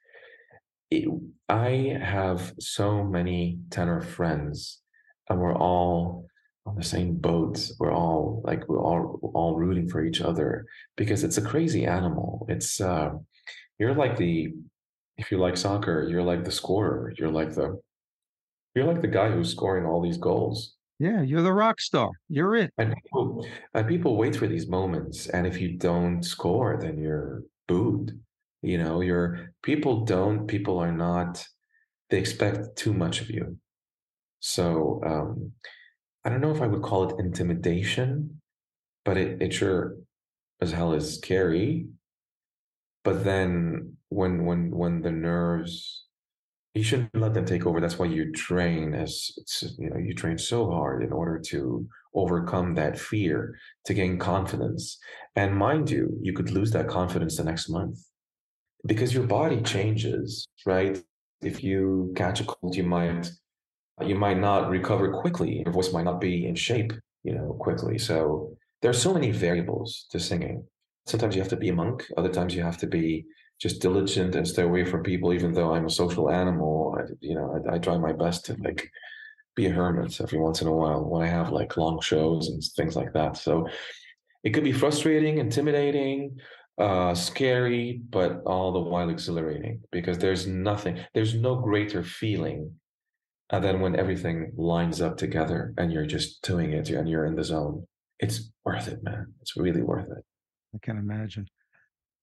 it, 0.90 1.08
I 1.50 1.98
have 2.02 2.54
so 2.60 3.04
many 3.04 3.60
tenor 3.70 4.02
friends 4.02 4.82
and 5.30 5.40
we're 5.40 5.56
all 5.56 6.26
on 6.66 6.76
the 6.76 6.84
same 6.84 7.16
boat. 7.16 7.70
We're 7.80 7.94
all 7.94 8.42
like, 8.46 8.68
we're 8.68 8.82
all, 8.82 9.20
all 9.34 9.56
rooting 9.56 9.90
for 9.90 10.04
each 10.04 10.22
other 10.22 10.66
because 10.96 11.24
it's 11.24 11.38
a 11.38 11.42
crazy 11.42 11.86
animal. 11.86 12.46
It's, 12.50 12.82
uh, 12.82 13.12
you're 13.80 13.94
like 13.94 14.18
the, 14.18 14.54
if 15.18 15.32
you 15.32 15.38
like 15.38 15.58
soccer, 15.58 16.08
you're 16.10 16.24
like 16.24 16.44
the 16.44 16.52
scorer. 16.52 17.14
You're 17.18 17.32
like 17.32 17.54
the, 17.54 17.80
you're 18.76 18.86
like 18.86 19.02
the 19.02 19.08
guy 19.08 19.32
who's 19.32 19.52
scoring 19.52 19.86
all 19.86 20.02
these 20.02 20.18
goals 20.18 20.76
yeah, 21.00 21.22
you're 21.22 21.42
the 21.42 21.54
rock 21.54 21.80
star. 21.80 22.10
You're 22.30 22.56
it. 22.56 22.72
And 22.77 22.96
people, 23.04 23.48
people 23.88 24.18
wait 24.18 24.36
for 24.36 24.48
these 24.48 24.68
moments. 24.68 25.27
And 25.27 25.46
if 25.46 25.60
you 25.62 25.77
don't 25.77 26.24
score, 26.24 26.77
then 26.82 26.98
you're 26.98 27.44
booed. 27.68 28.20
You 28.62 28.77
know, 28.80 29.01
you're 29.01 29.54
people 29.62 30.06
don't, 30.06 30.48
people 30.48 30.80
are 30.80 30.92
not, 30.92 31.46
they 32.10 32.18
expect 32.18 32.75
too 32.75 32.94
much 32.94 33.22
of 33.22 33.30
you. 33.30 33.58
So 34.39 35.01
um, 35.06 35.51
I 36.24 36.30
don't 36.30 36.42
know 36.42 36.51
if 36.51 36.62
I 36.62 36.68
would 36.68 36.82
call 36.82 37.10
it 37.10 37.20
intimidation, 37.20 38.42
but 39.06 39.18
it, 39.18 39.42
it 39.42 39.54
sure 39.54 39.96
as 40.60 40.72
hell 40.72 40.94
is 40.94 41.16
scary. 41.16 41.88
But 43.04 43.24
then 43.24 43.98
when 44.10 44.46
when 44.46 44.72
when 44.72 45.01
the 45.01 45.12
nerves 45.12 45.97
you 46.77 46.84
shouldn't 46.84 47.15
let 47.15 47.34
them 47.34 47.46
take 47.46 47.65
over. 47.65 47.81
That's 47.81 47.98
why 47.98 48.05
you 48.05 48.31
train 48.31 48.93
as 48.93 49.31
you 49.77 49.89
know, 49.89 49.98
you 49.98 50.13
train 50.13 50.38
so 50.38 50.69
hard 50.69 51.03
in 51.03 51.12
order 51.12 51.39
to 51.48 51.88
overcome 52.13 52.75
that 52.75 53.00
fear, 53.00 53.57
to 53.86 53.93
gain 53.93 54.17
confidence. 54.17 54.98
And 55.36 55.55
mind 55.55 55.89
you, 55.89 56.17
you 56.22 56.34
could 56.34 56.51
lose 56.51 56.72
that 56.72 56.88
confidence 56.88 57.38
the 57.38 57.43
next 57.43 57.69
month 57.69 58.00
because 58.86 59.13
your 59.13 59.25
body 59.25 59.62
changes, 59.62 60.48
right? 60.65 61.01
If 61.41 61.63
you 61.63 62.13
catch 62.15 62.41
a 62.41 62.46
cold, 62.46 62.75
you 62.75 62.84
might 62.84 63.29
you 64.05 64.15
might 64.15 64.39
not 64.39 64.69
recover 64.69 65.12
quickly. 65.12 65.63
Your 65.63 65.74
voice 65.74 65.91
might 65.91 66.05
not 66.05 66.22
be 66.22 66.46
in 66.46 66.55
shape, 66.55 66.93
you 67.24 67.34
know, 67.34 67.57
quickly. 67.60 67.98
So 67.98 68.55
there 68.81 68.91
are 68.91 69.03
so 69.05 69.13
many 69.13 69.31
variables 69.31 70.05
to 70.12 70.19
singing. 70.19 70.63
Sometimes 71.07 71.36
you 71.36 71.41
have 71.41 71.50
to 71.50 71.55
be 71.55 71.69
a 71.69 71.74
monk. 71.74 72.05
Other 72.17 72.29
times 72.29 72.53
you 72.53 72.62
have 72.62 72.77
to 72.77 72.88
be 72.88 73.25
just 73.60 73.82
diligent 73.82 74.36
and 74.36 74.48
stay 74.48 74.64
away 74.64 74.86
from 74.86 75.04
people, 75.04 75.34
even 75.34 75.54
though 75.54 75.74
I'm 75.74 75.86
a 75.86 75.90
social 75.90 76.30
animal. 76.30 76.96
I, 76.98 77.12
you 77.20 77.36
know, 77.36 77.64
I, 77.70 77.76
I 77.76 77.80
try 77.80 77.98
my 77.98 78.14
best 78.14 78.46
to 78.46 78.56
like 78.60 78.90
be 79.56 79.66
a 79.66 79.72
hermit 79.72 80.22
every 80.22 80.40
once 80.40 80.62
in 80.62 80.68
a 80.68 80.74
while 80.74 81.04
when 81.04 81.24
I 81.24 81.28
have 81.28 81.52
like 81.52 81.78
long 81.78 82.00
shows 82.00 82.50
and 82.50 82.64
things 82.76 82.96
like 82.96 83.14
that. 83.14 83.38
So 83.38 83.68
it 84.44 84.52
could 84.52 84.64
be 84.64 84.72
frustrating, 84.72 85.40
intimidating, 85.40 86.38
uh, 86.78 87.16
scary, 87.16 88.02
but 88.10 88.44
all 88.46 88.72
the 88.72 88.80
while 88.80 89.10
exhilarating 89.10 89.82
because 89.92 90.20
there's 90.20 90.46
nothing, 90.46 91.00
there's 91.16 91.34
no 91.34 91.56
greater 91.56 92.04
feeling 92.04 92.72
uh, 93.50 93.60
than 93.60 93.80
when 93.80 93.96
everything 93.96 94.52
lines 94.56 95.02
up 95.02 95.18
together 95.18 95.74
and 95.78 95.92
you're 95.92 96.06
just 96.06 96.44
doing 96.44 96.74
it 96.74 96.90
and 96.92 97.10
you're 97.10 97.26
in 97.26 97.36
the 97.36 97.44
zone. 97.44 97.88
It's 98.20 98.52
worth 98.64 98.88
it, 98.88 99.04
man. 99.04 99.34
It's 99.42 99.58
really 99.58 99.82
worth 99.82 100.10
it. 100.10 100.24
I 100.76 100.78
can 100.84 100.98
imagine 100.98 101.48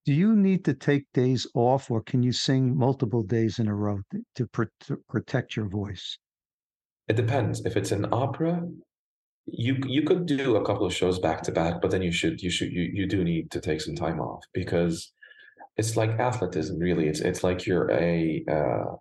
do 0.04 0.12
you 0.12 0.36
need 0.36 0.64
to 0.66 0.74
take 0.74 1.06
days 1.14 1.46
off 1.54 1.90
or 1.90 2.02
can 2.02 2.22
you 2.22 2.32
sing 2.32 2.76
multiple 2.76 3.22
days 3.22 3.58
in 3.58 3.68
a 3.68 3.74
row 3.74 4.00
to, 4.36 4.46
pr- 4.46 4.64
to 4.80 4.98
protect 5.08 5.56
your 5.56 5.68
voice? 5.68 6.18
It 7.08 7.16
depends. 7.16 7.64
If 7.64 7.76
it's 7.76 7.92
an 7.92 8.06
opera, 8.12 8.62
you 9.46 9.76
you 9.86 10.02
could 10.02 10.24
do 10.26 10.56
a 10.56 10.64
couple 10.64 10.86
of 10.86 10.94
shows 10.94 11.18
back 11.18 11.42
to 11.42 11.52
back, 11.52 11.82
but 11.82 11.90
then 11.90 12.02
you 12.02 12.12
should 12.12 12.40
you 12.40 12.50
should 12.50 12.72
you 12.72 12.90
you 12.92 13.06
do 13.06 13.22
need 13.22 13.50
to 13.50 13.60
take 13.60 13.80
some 13.80 13.94
time 13.94 14.20
off 14.20 14.42
because 14.54 15.12
it's 15.76 15.96
like 15.96 16.10
athleticism. 16.18 16.78
Really, 16.78 17.08
it's 17.08 17.20
it's 17.20 17.44
like 17.44 17.66
you're 17.66 17.90
a 17.90 18.42
uh, 18.50 18.96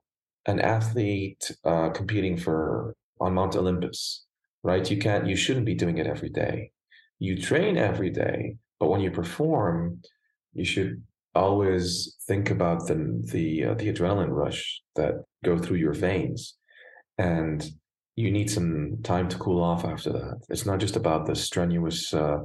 an 0.45 0.59
athlete 0.59 1.49
uh, 1.63 1.89
competing 1.91 2.35
for 2.35 2.93
on 3.21 3.33
Mount 3.35 3.55
Olympus, 3.55 4.25
right? 4.63 4.89
You 4.89 4.97
can't 4.97 5.27
you 5.27 5.37
shouldn't 5.37 5.65
be 5.65 5.75
doing 5.75 5.97
it 5.97 6.07
every 6.07 6.29
day. 6.29 6.71
You 7.19 7.41
train 7.41 7.77
every 7.77 8.09
day, 8.09 8.57
but 8.81 8.89
when 8.89 8.99
you 8.99 9.11
perform, 9.11 10.01
you 10.53 10.65
should 10.65 11.01
always 11.35 12.15
think 12.27 12.51
about 12.51 12.87
the 12.87 13.21
the 13.31 13.65
uh, 13.65 13.73
the 13.75 13.91
adrenaline 13.91 14.29
rush 14.29 14.81
that 14.95 15.23
go 15.43 15.57
through 15.57 15.77
your 15.77 15.93
veins. 15.93 16.55
And 17.17 17.63
you 18.15 18.31
need 18.31 18.49
some 18.49 18.97
time 19.03 19.27
to 19.29 19.37
cool 19.37 19.63
off 19.63 19.85
after 19.85 20.11
that. 20.11 20.41
It's 20.49 20.65
not 20.65 20.79
just 20.79 20.95
about 20.95 21.25
the 21.25 21.35
strenuous 21.35 22.13
uh, 22.13 22.39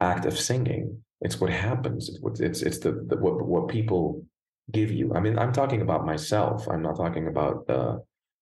act 0.00 0.24
of 0.24 0.38
singing. 0.38 1.02
It's 1.20 1.40
what 1.40 1.50
happens. 1.50 2.10
It's 2.24 2.40
it's, 2.40 2.62
it's 2.62 2.78
the, 2.78 2.92
the, 3.08 3.16
what 3.16 3.44
what 3.44 3.68
people 3.68 4.24
give 4.72 4.90
you. 4.90 5.12
I 5.14 5.20
mean 5.20 5.38
i'm 5.38 5.52
talking 5.52 5.82
about 5.82 6.06
myself. 6.06 6.68
I'm 6.68 6.82
not 6.82 6.96
talking 6.96 7.28
about 7.28 7.68
uh, 7.68 7.96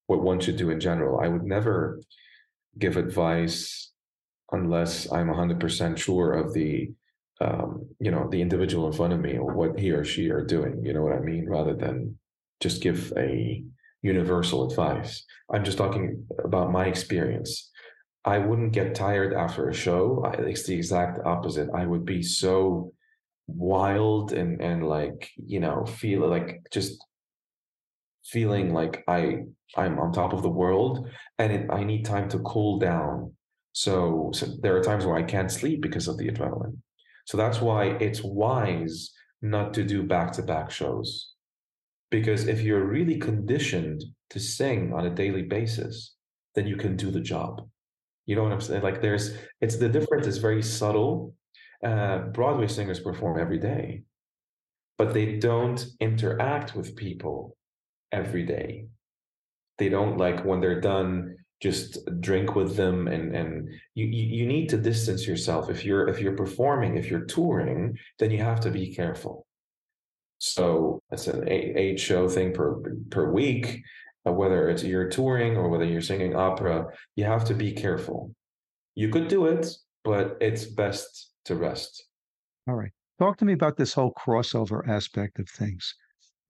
what 0.06 0.22
one 0.22 0.40
should 0.40 0.56
do 0.56 0.70
in 0.70 0.80
general. 0.80 1.20
I 1.20 1.28
would 1.28 1.44
never 1.44 2.00
give 2.78 2.96
advice 2.96 3.90
unless 4.52 5.10
i'm 5.12 5.28
100% 5.28 5.96
sure 5.96 6.32
of 6.32 6.52
the 6.52 6.90
um, 7.42 7.86
you 7.98 8.10
know 8.10 8.28
the 8.30 8.40
individual 8.40 8.86
in 8.86 8.92
front 8.92 9.12
of 9.12 9.20
me 9.20 9.36
or 9.36 9.52
what 9.54 9.78
he 9.78 9.90
or 9.90 10.04
she 10.04 10.30
are 10.30 10.44
doing 10.44 10.74
you 10.84 10.92
know 10.92 11.02
what 11.02 11.18
i 11.20 11.20
mean? 11.20 11.44
Rather 11.48 11.74
than 11.74 12.18
just 12.60 12.82
give 12.82 13.12
a 13.16 13.62
universal 14.02 14.68
advice. 14.68 15.24
I'm 15.52 15.64
just 15.64 15.78
talking 15.78 16.26
about 16.44 16.72
my 16.72 16.86
experience. 16.86 17.70
I 18.24 18.38
wouldn't 18.38 18.72
get 18.72 18.94
tired 18.94 19.32
after 19.32 19.68
a 19.68 19.74
show. 19.74 20.24
It's 20.38 20.64
the 20.66 20.74
exact 20.74 21.18
opposite. 21.24 21.68
I 21.74 21.86
would 21.86 22.04
be 22.04 22.22
so 22.22 22.92
wild 23.48 24.32
and 24.32 24.60
and 24.62 24.88
like 24.88 25.30
you 25.44 25.58
know 25.60 25.84
feel 25.84 26.28
like 26.28 26.62
just 26.72 27.04
feeling 28.24 28.72
like 28.72 29.02
i 29.08 29.38
i'm 29.76 29.98
on 29.98 30.12
top 30.12 30.32
of 30.32 30.42
the 30.42 30.48
world 30.48 31.08
and 31.38 31.52
it, 31.52 31.70
i 31.70 31.82
need 31.82 32.04
time 32.04 32.28
to 32.28 32.38
cool 32.40 32.78
down. 32.78 33.34
So, 33.74 34.30
so 34.34 34.46
there 34.60 34.76
are 34.76 34.82
times 34.82 35.04
where 35.04 35.16
i 35.16 35.22
can't 35.22 35.50
sleep 35.50 35.80
because 35.80 36.06
of 36.06 36.18
the 36.18 36.28
adrenaline 36.28 36.76
so 37.24 37.36
that's 37.36 37.60
why 37.60 37.86
it's 38.00 38.22
wise 38.22 39.12
not 39.40 39.74
to 39.74 39.84
do 39.84 40.02
back 40.02 40.32
to 40.32 40.42
back 40.42 40.70
shows. 40.70 41.32
Because 42.10 42.46
if 42.46 42.60
you're 42.60 42.84
really 42.84 43.18
conditioned 43.18 44.04
to 44.30 44.38
sing 44.38 44.92
on 44.92 45.06
a 45.06 45.14
daily 45.14 45.42
basis, 45.42 46.14
then 46.54 46.66
you 46.66 46.76
can 46.76 46.96
do 46.96 47.10
the 47.10 47.20
job. 47.20 47.68
You 48.26 48.36
know 48.36 48.42
what 48.42 48.52
I'm 48.52 48.60
saying? 48.60 48.82
Like 48.82 49.00
there's, 49.00 49.34
it's 49.60 49.76
the 49.76 49.88
difference 49.88 50.26
is 50.26 50.38
very 50.38 50.62
subtle. 50.62 51.34
Uh, 51.82 52.18
Broadway 52.18 52.68
singers 52.68 53.00
perform 53.00 53.40
every 53.40 53.58
day, 53.58 54.02
but 54.98 55.12
they 55.12 55.38
don't 55.38 55.84
interact 56.00 56.76
with 56.76 56.94
people 56.94 57.56
every 58.12 58.44
day. 58.44 58.86
They 59.78 59.88
don't 59.88 60.18
like 60.18 60.44
when 60.44 60.60
they're 60.60 60.80
done 60.80 61.36
just 61.62 61.98
drink 62.20 62.56
with 62.56 62.76
them 62.76 63.06
and 63.06 63.34
and 63.34 63.68
you, 63.94 64.06
you 64.06 64.46
need 64.46 64.68
to 64.68 64.76
distance 64.76 65.26
yourself. 65.26 65.70
If 65.70 65.84
you're 65.84 66.08
if 66.08 66.18
you're 66.20 66.36
performing 66.36 66.96
if 66.96 67.08
you're 67.08 67.24
touring 67.24 67.96
then 68.18 68.30
you 68.32 68.38
have 68.38 68.60
to 68.60 68.70
be 68.70 68.92
careful. 68.92 69.46
So 70.38 71.00
it's 71.12 71.28
an 71.28 71.48
eight, 71.48 71.76
eight 71.76 72.00
show 72.00 72.28
thing 72.28 72.52
per 72.52 72.82
per 73.10 73.30
week 73.30 73.82
uh, 74.26 74.32
whether 74.32 74.68
it's 74.68 74.82
you're 74.82 75.08
touring 75.08 75.56
or 75.56 75.68
whether 75.68 75.84
you're 75.84 76.00
singing 76.00 76.34
opera 76.34 76.86
you 77.14 77.24
have 77.24 77.44
to 77.44 77.54
be 77.54 77.72
careful. 77.72 78.34
You 78.96 79.08
could 79.08 79.28
do 79.28 79.46
it 79.46 79.68
but 80.04 80.36
it's 80.40 80.64
best 80.64 81.30
to 81.44 81.54
rest. 81.54 82.04
All 82.68 82.74
right. 82.74 82.90
Talk 83.20 83.36
to 83.38 83.44
me 83.44 83.52
about 83.52 83.76
this 83.76 83.94
whole 83.94 84.12
crossover 84.14 84.86
aspect 84.88 85.38
of 85.38 85.48
things 85.48 85.94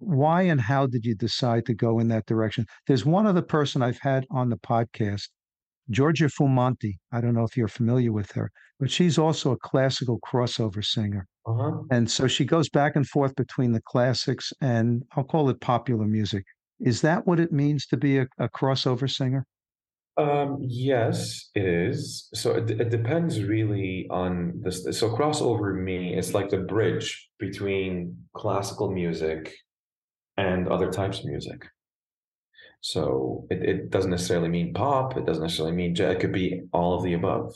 why 0.02 0.42
and 0.42 0.60
how 0.60 0.86
did 0.86 1.04
you 1.04 1.14
decide 1.14 1.66
to 1.66 1.74
go 1.74 1.98
in 1.98 2.08
that 2.08 2.26
direction? 2.26 2.66
There's 2.86 3.04
one 3.04 3.26
other 3.26 3.42
person 3.42 3.82
I've 3.82 4.00
had 4.00 4.26
on 4.30 4.48
the 4.48 4.56
podcast, 4.56 5.28
Georgia 5.90 6.26
Fumanti. 6.26 6.94
I 7.12 7.20
don't 7.20 7.34
know 7.34 7.44
if 7.44 7.56
you're 7.56 7.68
familiar 7.68 8.12
with 8.12 8.30
her, 8.32 8.50
but 8.80 8.90
she's 8.90 9.18
also 9.18 9.52
a 9.52 9.58
classical 9.58 10.18
crossover 10.20 10.84
singer. 10.84 11.26
Uh-huh. 11.46 11.82
And 11.90 12.10
so 12.10 12.26
she 12.26 12.44
goes 12.44 12.68
back 12.68 12.96
and 12.96 13.06
forth 13.06 13.34
between 13.36 13.72
the 13.72 13.82
classics 13.82 14.52
and 14.60 15.02
I'll 15.16 15.24
call 15.24 15.48
it 15.50 15.60
popular 15.60 16.06
music. 16.06 16.44
Is 16.80 17.00
that 17.02 17.26
what 17.26 17.40
it 17.40 17.52
means 17.52 17.86
to 17.86 17.96
be 17.96 18.18
a, 18.18 18.26
a 18.38 18.48
crossover 18.48 19.10
singer? 19.10 19.46
Um, 20.16 20.58
yes, 20.60 21.50
it 21.54 21.64
is. 21.64 22.28
So 22.34 22.56
it, 22.56 22.70
it 22.70 22.90
depends 22.90 23.42
really 23.42 24.06
on 24.10 24.60
this. 24.62 24.84
So 24.98 25.08
crossover 25.10 25.74
me 25.74 26.14
is 26.16 26.34
like 26.34 26.50
the 26.50 26.58
bridge 26.58 27.28
between 27.38 28.16
classical 28.34 28.90
music 28.90 29.54
and 30.36 30.68
other 30.68 30.90
types 30.90 31.20
of 31.20 31.26
music. 31.26 31.66
So 32.80 33.46
it, 33.48 33.62
it 33.62 33.90
doesn't 33.90 34.10
necessarily 34.10 34.48
mean 34.48 34.74
pop. 34.74 35.16
It 35.16 35.24
doesn't 35.24 35.42
necessarily 35.42 35.74
mean 35.74 35.96
it 35.96 36.20
could 36.20 36.32
be 36.32 36.62
all 36.72 36.94
of 36.94 37.04
the 37.04 37.14
above. 37.14 37.54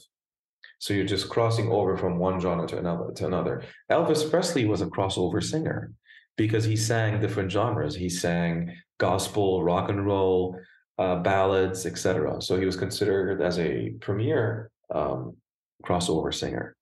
So 0.79 0.95
you're 0.95 1.05
just 1.05 1.29
crossing 1.29 1.71
over 1.71 1.97
from 1.97 2.19
one 2.19 2.39
genre 2.41 2.67
to 2.69 2.79
another 2.79 3.11
to 3.17 3.27
another. 3.27 3.65
Elvis 3.91 4.31
Presley 4.31 4.67
was 4.67 4.83
a 4.83 4.87
crossover 4.87 5.43
singer 5.43 5.93
because 6.37 6.65
he 6.65 6.77
sang 6.77 7.21
different 7.21 7.51
genres. 7.51 7.95
He 7.95 8.09
sang 8.09 8.73
gospel, 8.99 9.65
rock 9.65 9.89
and 9.89 10.07
roll, 10.07 10.59
uh, 10.99 11.17
ballads, 11.17 11.87
etc. 11.87 12.41
So 12.41 12.59
he 12.59 12.67
was 12.67 12.77
considered 12.77 13.43
as 13.43 13.59
a 13.59 13.91
premier 14.01 14.71
um, 14.95 15.37
crossover 15.85 16.33
singer. 16.33 16.77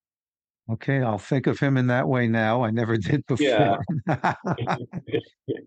Okay, 0.71 1.03
I'll 1.03 1.19
think 1.19 1.47
of 1.47 1.59
him 1.59 1.77
in 1.77 1.87
that 1.89 2.09
way 2.09 2.27
now. 2.27 2.63
I 2.63 2.71
never 2.71 2.97
did 2.97 3.25
before. 3.27 3.79
Yeah. 4.07 4.35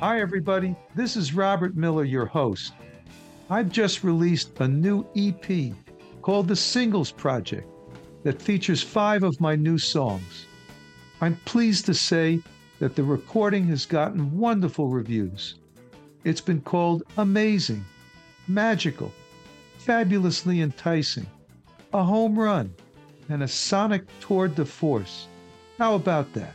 Hi, 0.00 0.20
everybody. 0.20 0.76
This 0.94 1.16
is 1.16 1.34
Robert 1.34 1.74
Miller, 1.74 2.04
your 2.04 2.24
host. 2.24 2.72
I've 3.50 3.68
just 3.68 4.04
released 4.04 4.60
a 4.60 4.68
new 4.68 5.04
EP 5.16 5.74
called 6.22 6.46
The 6.46 6.54
Singles 6.54 7.10
Project 7.10 7.66
that 8.22 8.40
features 8.40 8.80
five 8.80 9.24
of 9.24 9.40
my 9.40 9.56
new 9.56 9.76
songs. 9.76 10.46
I'm 11.20 11.34
pleased 11.46 11.84
to 11.86 11.94
say 11.94 12.38
that 12.78 12.94
the 12.94 13.02
recording 13.02 13.66
has 13.66 13.86
gotten 13.86 14.38
wonderful 14.38 14.86
reviews. 14.86 15.56
It's 16.22 16.40
been 16.40 16.60
called 16.60 17.02
amazing, 17.16 17.84
magical, 18.46 19.12
fabulously 19.78 20.60
enticing, 20.60 21.26
a 21.92 22.04
home 22.04 22.38
run, 22.38 22.72
and 23.28 23.42
a 23.42 23.48
sonic 23.48 24.04
tour 24.20 24.46
de 24.46 24.64
force. 24.64 25.26
How 25.76 25.96
about 25.96 26.34
that? 26.34 26.54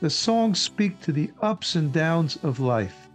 The 0.00 0.08
songs 0.08 0.58
speak 0.58 0.98
to 1.02 1.12
the 1.12 1.30
ups 1.42 1.74
and 1.74 1.92
downs 1.92 2.38
of 2.42 2.58
life, 2.58 3.10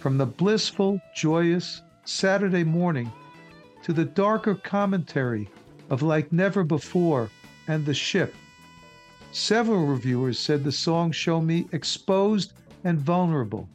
from 0.00 0.18
the 0.18 0.26
blissful, 0.26 1.00
joyous 1.14 1.82
Saturday 2.04 2.64
morning 2.64 3.12
to 3.84 3.92
the 3.92 4.06
darker 4.06 4.56
commentary 4.56 5.48
of 5.88 6.02
Like 6.02 6.32
Never 6.32 6.64
Before 6.64 7.30
and 7.68 7.86
The 7.86 7.94
Ship. 7.94 8.34
Several 9.30 9.86
reviewers 9.86 10.36
said 10.36 10.64
the 10.64 10.72
songs 10.72 11.14
show 11.14 11.40
me 11.40 11.68
exposed 11.70 12.54
and 12.82 12.98
vulnerable. 12.98 13.68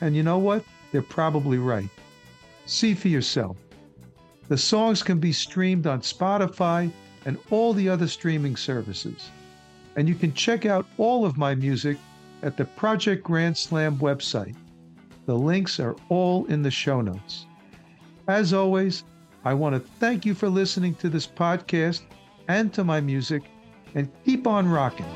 And 0.00 0.16
you 0.16 0.24
know 0.24 0.38
what? 0.38 0.64
They're 0.90 1.02
probably 1.02 1.58
right. 1.58 1.88
See 2.64 2.94
for 2.94 3.06
yourself. 3.06 3.58
The 4.48 4.58
songs 4.58 5.04
can 5.04 5.20
be 5.20 5.30
streamed 5.30 5.86
on 5.86 6.00
Spotify 6.00 6.90
and 7.26 7.38
all 7.50 7.72
the 7.72 7.88
other 7.88 8.08
streaming 8.08 8.56
services 8.56 9.30
and 9.96 10.08
you 10.08 10.14
can 10.14 10.32
check 10.32 10.66
out 10.66 10.86
all 10.98 11.24
of 11.24 11.36
my 11.36 11.54
music 11.54 11.96
at 12.42 12.56
the 12.56 12.64
Project 12.64 13.24
Grand 13.24 13.56
Slam 13.56 13.98
website. 13.98 14.54
The 15.24 15.34
links 15.34 15.80
are 15.80 15.96
all 16.10 16.44
in 16.46 16.62
the 16.62 16.70
show 16.70 17.00
notes. 17.00 17.46
As 18.28 18.52
always, 18.52 19.04
I 19.44 19.54
want 19.54 19.74
to 19.74 19.80
thank 19.98 20.26
you 20.26 20.34
for 20.34 20.48
listening 20.48 20.94
to 20.96 21.08
this 21.08 21.26
podcast 21.26 22.02
and 22.48 22.72
to 22.74 22.84
my 22.84 23.00
music, 23.00 23.42
and 23.94 24.08
keep 24.24 24.46
on 24.46 24.68
rocking. 24.68 25.06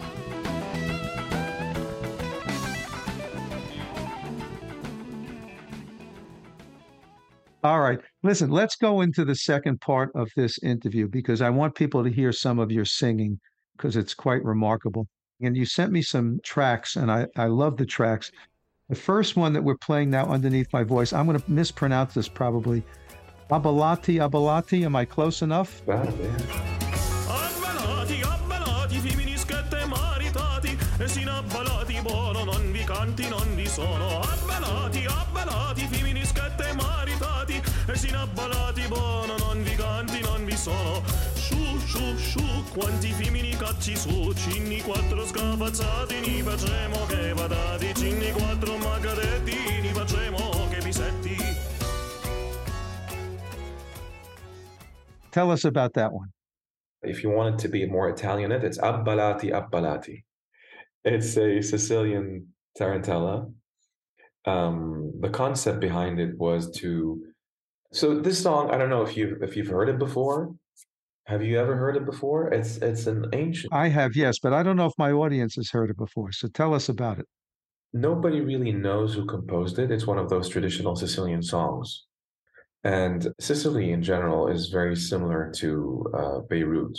All 7.62 7.80
right. 7.80 8.00
Listen, 8.22 8.50
let's 8.50 8.74
go 8.74 9.02
into 9.02 9.24
the 9.24 9.34
second 9.34 9.80
part 9.82 10.10
of 10.14 10.30
this 10.34 10.58
interview 10.62 11.06
because 11.06 11.42
I 11.42 11.50
want 11.50 11.74
people 11.74 12.02
to 12.02 12.10
hear 12.10 12.32
some 12.32 12.58
of 12.58 12.72
your 12.72 12.86
singing 12.86 13.38
because 13.80 13.96
it's 13.96 14.12
quite 14.12 14.44
remarkable. 14.44 15.06
And 15.40 15.56
you 15.56 15.64
sent 15.64 15.90
me 15.90 16.02
some 16.02 16.38
tracks, 16.44 16.96
and 16.96 17.10
I, 17.10 17.26
I 17.36 17.46
love 17.46 17.78
the 17.78 17.86
tracks. 17.86 18.30
The 18.90 18.94
first 18.94 19.36
one 19.36 19.54
that 19.54 19.64
we're 19.64 19.78
playing 19.78 20.10
now 20.10 20.26
underneath 20.26 20.70
my 20.72 20.84
voice, 20.84 21.14
I'm 21.14 21.26
going 21.26 21.40
to 21.40 21.50
mispronounce 21.50 22.12
this 22.12 22.28
probably. 22.28 22.84
Abalati, 23.50 24.18
Abalati, 24.20 24.84
am 24.84 24.96
I 24.96 25.06
close 25.06 25.40
enough? 25.40 25.84
Bad, 25.86 26.14
yeah. 26.20 26.70
Quanti 42.72 43.12
femmini 43.12 43.39
cacci 43.80 43.96
su, 43.96 44.32
cinni 44.34 44.82
quattro 44.82 45.24
scafazzati, 45.24 46.20
ni 46.20 46.42
facciamo 46.42 47.06
che 47.06 47.32
vadati, 47.32 47.94
cinni 47.94 48.30
quattro 48.30 48.76
magaretti, 48.76 49.80
ni 49.80 49.88
facciamo 49.88 50.68
che 50.68 50.78
pisetti. 50.82 51.36
Tell 55.30 55.50
us 55.50 55.64
about 55.64 55.94
that 55.94 56.12
one. 56.12 56.30
If 57.02 57.22
you 57.22 57.30
want 57.30 57.54
it 57.54 57.62
to 57.62 57.70
be 57.70 57.86
more 57.86 58.10
Italian, 58.10 58.52
it's 58.52 58.78
abbalati 58.78 59.50
abbalati. 59.50 60.24
It's 61.02 61.38
a 61.38 61.62
Sicilian 61.62 62.48
tarantella. 62.78 63.50
Um, 64.44 65.12
the 65.20 65.30
concept 65.30 65.80
behind 65.80 66.20
it 66.20 66.36
was 66.36 66.70
to 66.80 67.22
so 67.92 68.20
this 68.20 68.42
song, 68.42 68.70
I 68.70 68.76
don't 68.76 68.90
know 68.90 69.02
if 69.02 69.16
you 69.16 69.38
if 69.40 69.56
you've 69.56 69.68
heard 69.68 69.88
it 69.88 69.98
before. 69.98 70.54
Have 71.30 71.44
you 71.44 71.60
ever 71.60 71.76
heard 71.76 71.96
it 71.96 72.04
before? 72.04 72.52
It's 72.52 72.78
it's 72.78 73.06
an 73.06 73.26
ancient. 73.32 73.72
I 73.72 73.86
have, 73.86 74.16
yes, 74.16 74.40
but 74.40 74.52
I 74.52 74.64
don't 74.64 74.76
know 74.76 74.86
if 74.86 74.98
my 74.98 75.12
audience 75.12 75.54
has 75.54 75.70
heard 75.70 75.88
it 75.88 75.96
before. 75.96 76.32
So 76.32 76.48
tell 76.48 76.74
us 76.74 76.88
about 76.88 77.20
it. 77.20 77.26
Nobody 77.92 78.40
really 78.40 78.72
knows 78.72 79.14
who 79.14 79.24
composed 79.26 79.78
it. 79.78 79.92
It's 79.92 80.08
one 80.08 80.18
of 80.18 80.28
those 80.28 80.48
traditional 80.48 80.96
Sicilian 80.96 81.40
songs, 81.40 82.06
and 82.82 83.28
Sicily 83.38 83.92
in 83.92 84.02
general 84.02 84.48
is 84.48 84.70
very 84.70 84.96
similar 84.96 85.52
to 85.58 86.04
uh, 86.18 86.38
Beirut. 86.48 86.98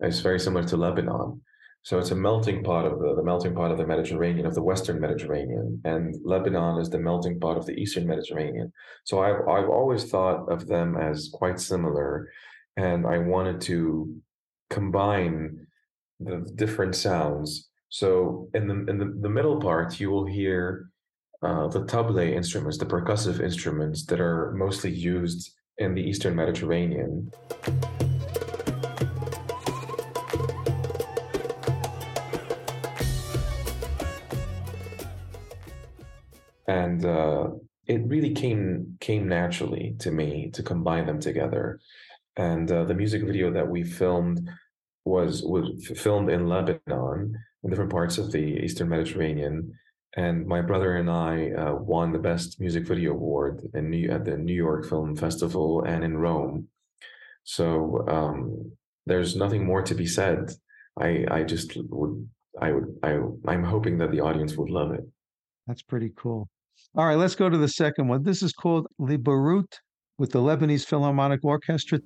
It's 0.00 0.20
very 0.20 0.38
similar 0.38 0.66
to 0.68 0.76
Lebanon. 0.76 1.40
So 1.82 1.98
it's 1.98 2.10
a 2.10 2.14
melting 2.14 2.62
pot 2.62 2.84
of 2.84 2.98
the, 2.98 3.14
the 3.16 3.22
melting 3.22 3.54
pot 3.54 3.70
of 3.70 3.78
the 3.78 3.86
Mediterranean, 3.86 4.44
of 4.44 4.54
the 4.54 4.62
Western 4.62 5.00
Mediterranean, 5.00 5.80
and 5.86 6.14
Lebanon 6.22 6.78
is 6.78 6.90
the 6.90 6.98
melting 6.98 7.40
pot 7.40 7.56
of 7.56 7.64
the 7.64 7.72
Eastern 7.72 8.06
Mediterranean. 8.06 8.70
So 9.04 9.22
I've 9.22 9.40
I've 9.48 9.70
always 9.70 10.10
thought 10.10 10.52
of 10.52 10.66
them 10.66 10.98
as 10.98 11.30
quite 11.32 11.58
similar 11.58 12.28
and 12.80 13.06
I 13.06 13.18
wanted 13.18 13.60
to 13.62 14.16
combine 14.70 15.66
the 16.18 16.50
different 16.54 16.94
sounds. 16.94 17.68
So 17.90 18.48
in 18.54 18.68
the 18.68 18.74
in 18.90 18.96
the, 18.98 19.08
the 19.20 19.28
middle 19.28 19.60
part, 19.60 20.00
you 20.00 20.10
will 20.10 20.26
hear 20.26 20.88
uh, 21.42 21.68
the 21.68 21.84
tabla 21.84 22.26
instruments, 22.32 22.78
the 22.78 22.86
percussive 22.86 23.40
instruments 23.40 24.06
that 24.06 24.20
are 24.20 24.52
mostly 24.52 24.90
used 24.90 25.50
in 25.76 25.94
the 25.94 26.02
Eastern 26.02 26.34
Mediterranean. 26.34 27.30
And 36.66 37.04
uh, 37.04 37.48
it 37.86 38.00
really 38.06 38.32
came 38.32 38.96
came 39.00 39.28
naturally 39.28 39.96
to 39.98 40.10
me 40.10 40.50
to 40.54 40.62
combine 40.62 41.04
them 41.06 41.20
together 41.20 41.80
and 42.40 42.72
uh, 42.72 42.84
the 42.84 42.94
music 42.94 43.22
video 43.22 43.52
that 43.52 43.68
we 43.68 43.82
filmed 43.82 44.48
was 45.04 45.42
was 45.42 45.66
filmed 46.04 46.30
in 46.30 46.48
Lebanon 46.48 47.34
in 47.62 47.70
different 47.70 47.90
parts 47.90 48.16
of 48.18 48.32
the 48.32 48.46
Eastern 48.64 48.88
Mediterranean 48.88 49.72
and 50.16 50.46
my 50.46 50.60
brother 50.60 50.96
and 50.96 51.08
I 51.08 51.50
uh, 51.50 51.74
won 51.74 52.12
the 52.12 52.18
best 52.18 52.60
music 52.60 52.86
video 52.86 53.12
award 53.12 53.62
New, 53.74 54.10
at 54.10 54.24
the 54.24 54.36
New 54.36 54.54
York 54.54 54.88
Film 54.88 55.14
Festival 55.14 55.84
and 55.84 56.02
in 56.02 56.18
Rome. 56.18 56.66
So 57.44 58.04
um, 58.08 58.72
there's 59.06 59.36
nothing 59.36 59.64
more 59.64 59.82
to 59.82 59.94
be 59.94 60.06
said. 60.06 60.50
I 60.98 61.24
I 61.30 61.42
just 61.44 61.76
would 61.76 62.28
I 62.60 62.72
would 62.72 62.88
I 63.02 63.20
I'm 63.52 63.64
hoping 63.64 63.98
that 63.98 64.10
the 64.10 64.20
audience 64.20 64.56
would 64.56 64.70
love 64.70 64.90
it. 64.92 65.04
That's 65.66 65.82
pretty 65.82 66.12
cool. 66.16 66.48
All 66.96 67.06
right, 67.06 67.18
let's 67.24 67.36
go 67.36 67.48
to 67.48 67.58
the 67.58 67.74
second 67.84 68.08
one. 68.08 68.22
This 68.22 68.42
is 68.42 68.52
called 68.52 68.86
Le 68.98 69.18
with 70.18 70.32
the 70.32 70.40
Lebanese 70.48 70.86
Philharmonic 70.86 71.44
Orchestra. 71.44 71.98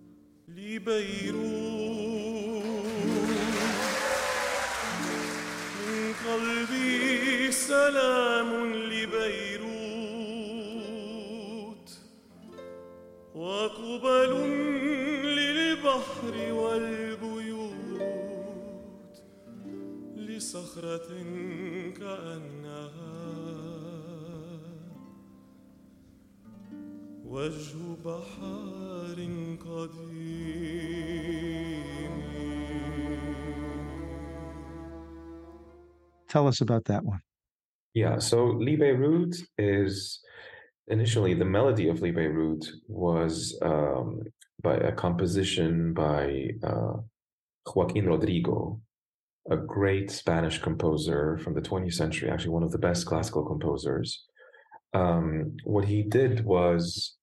قلبي 6.26 7.52
سلام 7.52 8.74
لبيروت. 8.74 9.64
وقبل 13.34 14.32
للبحر 15.24 16.52
والبيوت 16.52 17.74
لصخرة 20.16 21.08
كأنها 21.98 23.23
وجه 27.33 27.77
بحار 28.05 29.17
قديم 29.59 30.59
Tell 36.29 36.47
us 36.47 36.61
about 36.61 36.85
that 36.85 37.03
one. 37.03 37.21
Yeah, 37.95 38.19
so 38.19 38.45
Li 38.45 38.75
Beirut 38.75 39.35
is 39.57 40.19
initially 40.87 41.33
the 41.33 41.45
melody 41.45 41.89
of 41.89 42.01
Li 42.01 42.11
Beirut 42.11 42.63
was 42.87 43.57
um, 43.63 44.21
by 44.61 44.75
a 44.75 44.91
composition 44.91 45.93
by 45.93 46.51
uh, 46.63 46.97
Joaquin 47.75 48.05
Rodrigo, 48.05 48.79
a 49.49 49.57
great 49.57 50.11
Spanish 50.11 50.59
composer 50.59 51.37
from 51.39 51.53
the 51.53 51.61
20th 51.61 51.93
century, 51.93 52.29
actually 52.29 52.51
one 52.51 52.63
of 52.63 52.71
the 52.71 52.77
best 52.77 53.05
classical 53.05 53.43
composers. 53.43 54.25
Um, 54.93 55.57
what 55.63 55.85
he 55.85 56.03
did 56.03 56.45
was 56.45 57.15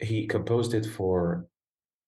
he 0.00 0.26
composed 0.26 0.74
it 0.74 0.86
for 0.86 1.46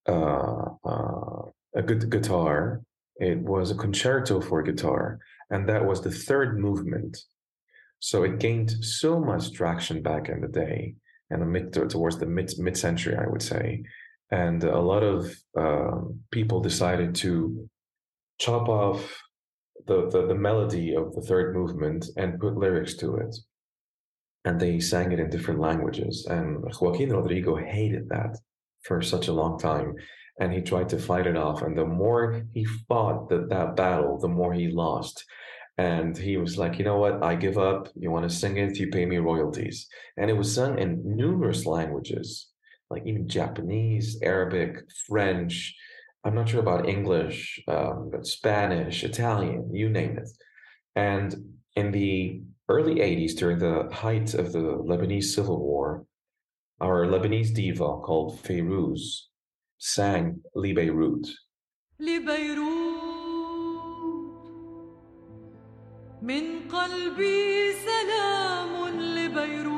uh, 0.09 0.65
uh, 0.85 1.43
a 1.75 1.83
good 1.83 2.11
guitar. 2.11 2.83
It 3.17 3.39
was 3.39 3.71
a 3.71 3.77
concerto 3.77 4.41
for 4.41 4.63
guitar, 4.63 5.21
and 5.51 5.69
that 5.69 5.85
was 5.85 6.01
the 6.01 6.11
third 6.11 6.59
movement. 6.59 7.19
So 8.01 8.25
it 8.25 8.41
gained 8.41 8.71
so 8.85 9.21
much 9.21 9.53
traction 9.53 10.03
back 10.03 10.29
in 10.29 10.41
the 10.41 10.49
day, 10.49 10.97
and 11.31 11.41
the 11.41 11.47
mid 11.47 11.73
towards 11.73 12.19
the 12.19 12.27
mid 12.27 12.53
mid 12.59 12.77
century, 12.77 13.17
I 13.17 13.29
would 13.29 13.43
say, 13.43 13.85
and 14.31 14.65
a 14.65 14.81
lot 14.81 15.03
of 15.03 15.33
um, 15.57 16.21
people 16.31 16.61
decided 16.61 17.15
to 17.17 17.69
chop 18.39 18.69
off 18.69 19.23
the, 19.87 20.09
the 20.11 20.27
the 20.27 20.35
melody 20.35 20.97
of 20.97 21.15
the 21.15 21.23
third 21.23 21.55
movement 21.55 22.07
and 22.17 22.41
put 22.41 22.57
lyrics 22.57 22.95
to 22.95 23.17
it, 23.17 23.37
and 24.45 24.61
they 24.61 24.81
sang 24.81 25.13
it 25.13 25.21
in 25.21 25.31
different 25.31 25.61
languages. 25.61 26.27
And 26.29 26.65
Joaquin 26.81 27.11
Rodrigo 27.11 27.57
hated 27.57 28.09
that 28.09 28.37
for 28.85 29.01
such 29.03 29.29
a 29.29 29.33
long 29.33 29.59
time, 29.59 29.95
and 30.41 30.53
he 30.53 30.61
tried 30.61 30.89
to 30.91 30.99
fight 30.99 31.27
it 31.27 31.37
off. 31.37 31.63
And 31.63 31.77
the 31.77 31.87
more 31.87 32.43
he 32.53 32.65
fought 32.65 33.29
that 33.29 33.49
that 33.51 33.77
battle, 33.77 34.19
the 34.19 34.29
more 34.29 34.53
he 34.53 34.69
lost 34.69 35.25
and 35.79 36.17
he 36.17 36.37
was 36.37 36.59
like, 36.59 36.79
you 36.79 36.85
know 36.85 36.99
what? 36.99 37.23
I 37.23 37.35
give 37.35 37.57
up. 37.57 37.89
You 37.95 38.11
want 38.11 38.29
to 38.29 38.37
sing 38.37 38.59
it? 38.59 38.79
You 38.79 38.89
pay 38.89 39.07
me 39.07 39.17
royalties. 39.19 39.89
And 40.17 40.31
it 40.31 40.35
was 40.37 40.55
sung 40.55 40.79
in 40.79 41.03
numerous 41.17 41.65
languages, 41.65 42.49
like 42.91 43.03
even 43.07 43.29
Japanese, 43.29 44.21
Arabic, 44.23 44.77
French. 45.09 45.75
I'm 46.25 46.35
not 46.35 46.49
sure 46.49 46.61
about 46.61 46.89
English, 46.89 47.61
um, 47.69 48.11
but 48.13 48.27
Spanish, 48.27 49.03
Italian, 49.03 49.75
you 49.75 49.89
name 49.89 50.19
it. 50.19 50.29
And 50.95 51.35
in 51.75 51.91
the 51.91 52.43
early 52.70 52.96
80s, 52.96 53.36
during 53.38 53.60
the 53.60 53.90
height 53.92 54.34
of 54.34 54.52
the 54.52 54.60
Lebanese 54.60 55.30
civil 55.36 55.60
war, 55.60 56.06
our 56.80 57.06
Lebanese 57.06 57.54
diva 57.54 58.00
called 58.00 58.42
Feiruz 58.44 59.02
sang 59.78 60.42
Li 60.56 60.74
Beirut. 60.74 61.28
لبيروت 62.00 63.08
من 66.22 66.70
قلبي 66.70 67.74
سلام 67.74 69.00
لبيروت 69.00 69.78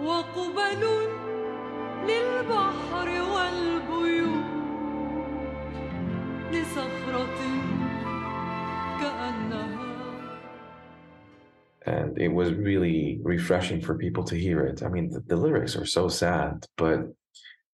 وقبل 0.00 0.82
للبحر 2.08 3.08
والبيوت 3.32 4.44
لصخرة 6.52 7.77
and 11.89 12.17
it 12.19 12.27
was 12.27 12.53
really 12.53 13.19
refreshing 13.23 13.81
for 13.81 13.97
people 13.97 14.23
to 14.23 14.35
hear 14.35 14.61
it. 14.61 14.83
I 14.83 14.89
mean, 14.89 15.09
the, 15.09 15.21
the 15.21 15.35
lyrics 15.35 15.75
are 15.75 15.87
so 15.87 16.07
sad, 16.07 16.67
but 16.77 16.99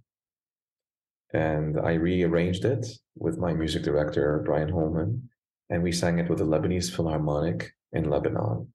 And 1.32 1.80
I 1.80 1.94
rearranged 1.94 2.64
it 2.64 2.86
with 3.16 3.38
my 3.38 3.52
music 3.52 3.82
director, 3.82 4.40
Brian 4.44 4.68
Holman, 4.68 5.29
and 5.70 5.82
we 5.82 5.92
sang 5.92 6.18
it 6.18 6.28
with 6.28 6.38
the 6.38 6.44
Lebanese 6.44 6.94
Philharmonic 6.94 7.70
in 7.92 8.10
Lebanon. 8.10 8.68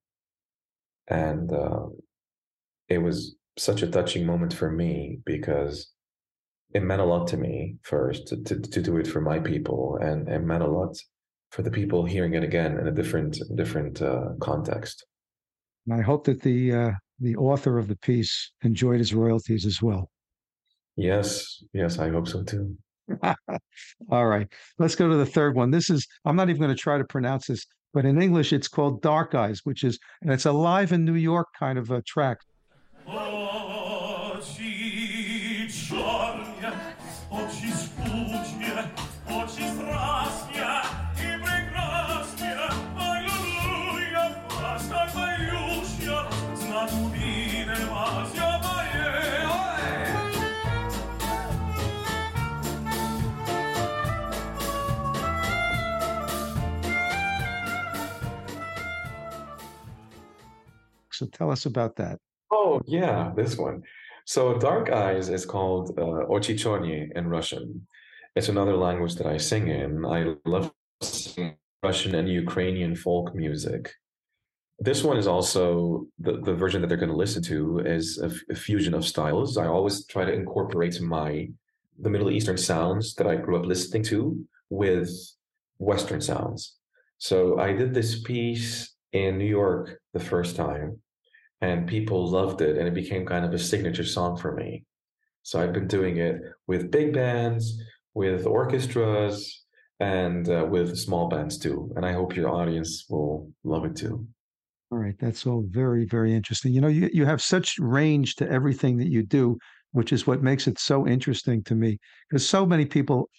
And 1.07 1.51
uh, 1.51 1.87
it 2.89 2.97
was 2.99 3.35
such 3.57 3.83
a 3.83 3.87
touching 3.87 4.25
moment 4.25 4.53
for 4.53 4.71
me 4.71 5.19
because 5.25 5.91
it 6.73 6.83
meant 6.83 7.01
a 7.01 7.05
lot 7.05 7.27
to 7.27 7.37
me 7.37 7.77
first 7.83 8.27
to, 8.27 8.43
to, 8.43 8.59
to 8.59 8.81
do 8.81 8.97
it 8.97 9.07
for 9.07 9.21
my 9.21 9.39
people 9.39 9.97
and 10.01 10.27
it 10.27 10.39
meant 10.39 10.63
a 10.63 10.67
lot 10.67 10.97
for 11.51 11.61
the 11.61 11.71
people 11.71 12.03
hearing 12.05 12.33
it 12.33 12.43
again 12.43 12.77
in 12.77 12.87
a 12.87 12.91
different 12.91 13.39
different 13.55 14.01
uh, 14.01 14.29
context 14.41 15.05
And 15.87 15.97
I 15.97 16.01
hope 16.03 16.25
that 16.25 16.41
the 16.41 16.73
uh, 16.73 16.91
the 17.19 17.35
author 17.37 17.77
of 17.77 17.87
the 17.87 17.95
piece 17.97 18.51
enjoyed 18.63 18.99
his 18.99 19.13
royalties 19.13 19.65
as 19.65 19.81
well. 19.81 20.09
yes 20.97 21.63
yes 21.73 21.97
i 21.99 22.09
hope 22.09 22.27
so 22.27 22.43
too 22.43 22.75
All 24.11 24.25
right, 24.25 24.47
let's 24.79 24.95
go 24.95 25.09
to 25.09 25.15
the 25.15 25.25
third 25.25 25.55
one. 25.55 25.71
This 25.71 25.89
is 25.89 26.07
I'm 26.25 26.35
not 26.35 26.49
even 26.49 26.61
going 26.61 26.75
to 26.75 26.81
try 26.81 26.97
to 26.97 27.03
pronounce 27.03 27.47
this, 27.47 27.65
but 27.93 28.05
in 28.05 28.21
English 28.21 28.53
it's 28.53 28.67
called 28.67 29.01
Dark 29.01 29.35
Eyes, 29.35 29.61
which 29.63 29.83
is 29.83 29.99
and 30.21 30.31
it's 30.31 30.45
a 30.45 30.51
live 30.51 30.91
in 30.91 31.05
New 31.05 31.15
York 31.15 31.47
kind 31.57 31.77
of 31.77 31.91
a 31.91 32.01
track. 32.01 32.37
Oh, 33.07 33.74
So 61.17 61.25
tell 61.27 61.49
us 61.51 61.65
about 61.65 61.95
that. 61.97 62.19
oh 62.51 62.81
yeah 62.85 63.31
this 63.35 63.57
one. 63.57 63.77
So 64.25 64.41
dark 64.57 64.89
eyes 64.89 65.29
is 65.29 65.45
called 65.45 65.85
uh, 65.97 66.25
ochi 66.33 66.55
chyornye 66.61 66.99
in 67.17 67.27
russian. 67.27 67.65
It's 68.35 68.49
another 68.49 68.75
language 68.87 69.15
that 69.15 69.27
i 69.27 69.37
sing 69.37 69.65
in. 69.69 69.91
I 70.05 70.19
love 70.45 70.71
singing 71.01 71.55
russian 71.83 72.15
and 72.15 72.27
ukrainian 72.43 72.93
folk 72.95 73.27
music. 73.35 73.83
This 74.89 75.03
one 75.09 75.17
is 75.17 75.27
also 75.33 76.05
the, 76.25 76.33
the 76.47 76.53
version 76.63 76.81
that 76.81 76.87
they're 76.89 77.03
going 77.05 77.15
to 77.17 77.23
listen 77.25 77.41
to 77.43 77.79
is 77.97 78.05
a, 78.21 78.25
f- 78.25 78.43
a 78.49 78.55
fusion 78.55 78.93
of 78.93 79.05
styles. 79.13 79.57
I 79.57 79.67
always 79.67 80.05
try 80.13 80.23
to 80.25 80.33
incorporate 80.33 80.99
my 81.01 81.29
the 82.05 82.09
middle 82.09 82.29
eastern 82.37 82.57
sounds 82.71 83.05
that 83.17 83.27
i 83.31 83.35
grew 83.43 83.55
up 83.59 83.65
listening 83.65 84.03
to 84.11 84.17
with 84.81 85.09
western 85.77 86.21
sounds. 86.31 86.75
So 87.29 87.37
i 87.67 87.69
did 87.79 87.93
this 87.93 88.11
piece 88.31 88.67
in 89.13 89.37
new 89.37 89.51
york 89.61 89.85
the 90.17 90.25
first 90.31 90.51
time 90.65 90.87
and 91.65 91.87
people 91.87 92.19
loved 92.39 92.61
it 92.61 92.77
and 92.77 92.87
it 92.87 92.93
became 92.93 93.25
kind 93.25 93.45
of 93.45 93.53
a 93.53 93.59
signature 93.59 94.09
song 94.15 94.37
for 94.37 94.51
me 94.55 94.69
so 95.41 95.53
i've 95.59 95.73
been 95.73 95.87
doing 95.87 96.17
it 96.17 96.35
with 96.67 96.91
big 96.91 97.13
bands 97.13 97.63
with 98.13 98.45
orchestras 98.45 99.65
and 99.99 100.49
uh, 100.49 100.65
with 100.69 100.97
small 100.97 101.27
bands 101.27 101.57
too. 101.57 101.91
And 101.95 102.05
I 102.05 102.13
hope 102.13 102.35
your 102.35 102.49
audience 102.49 103.05
will 103.09 103.51
love 103.63 103.85
it 103.85 103.95
too. 103.95 104.27
All 104.91 104.97
right, 104.97 105.15
that's 105.19 105.45
all 105.45 105.63
very, 105.67 106.05
very 106.05 106.33
interesting. 106.33 106.73
You 106.73 106.81
know, 106.81 106.87
you, 106.87 107.09
you 107.13 107.25
have 107.25 107.41
such 107.41 107.77
range 107.79 108.35
to 108.35 108.49
everything 108.49 108.97
that 108.97 109.07
you 109.07 109.23
do, 109.23 109.57
which 109.91 110.13
is 110.13 110.27
what 110.27 110.43
makes 110.43 110.67
it 110.67 110.79
so 110.79 111.07
interesting 111.07 111.63
to 111.63 111.75
me. 111.75 111.97
Because 112.29 112.47
so 112.47 112.65
many 112.65 112.85
people, 112.85 113.29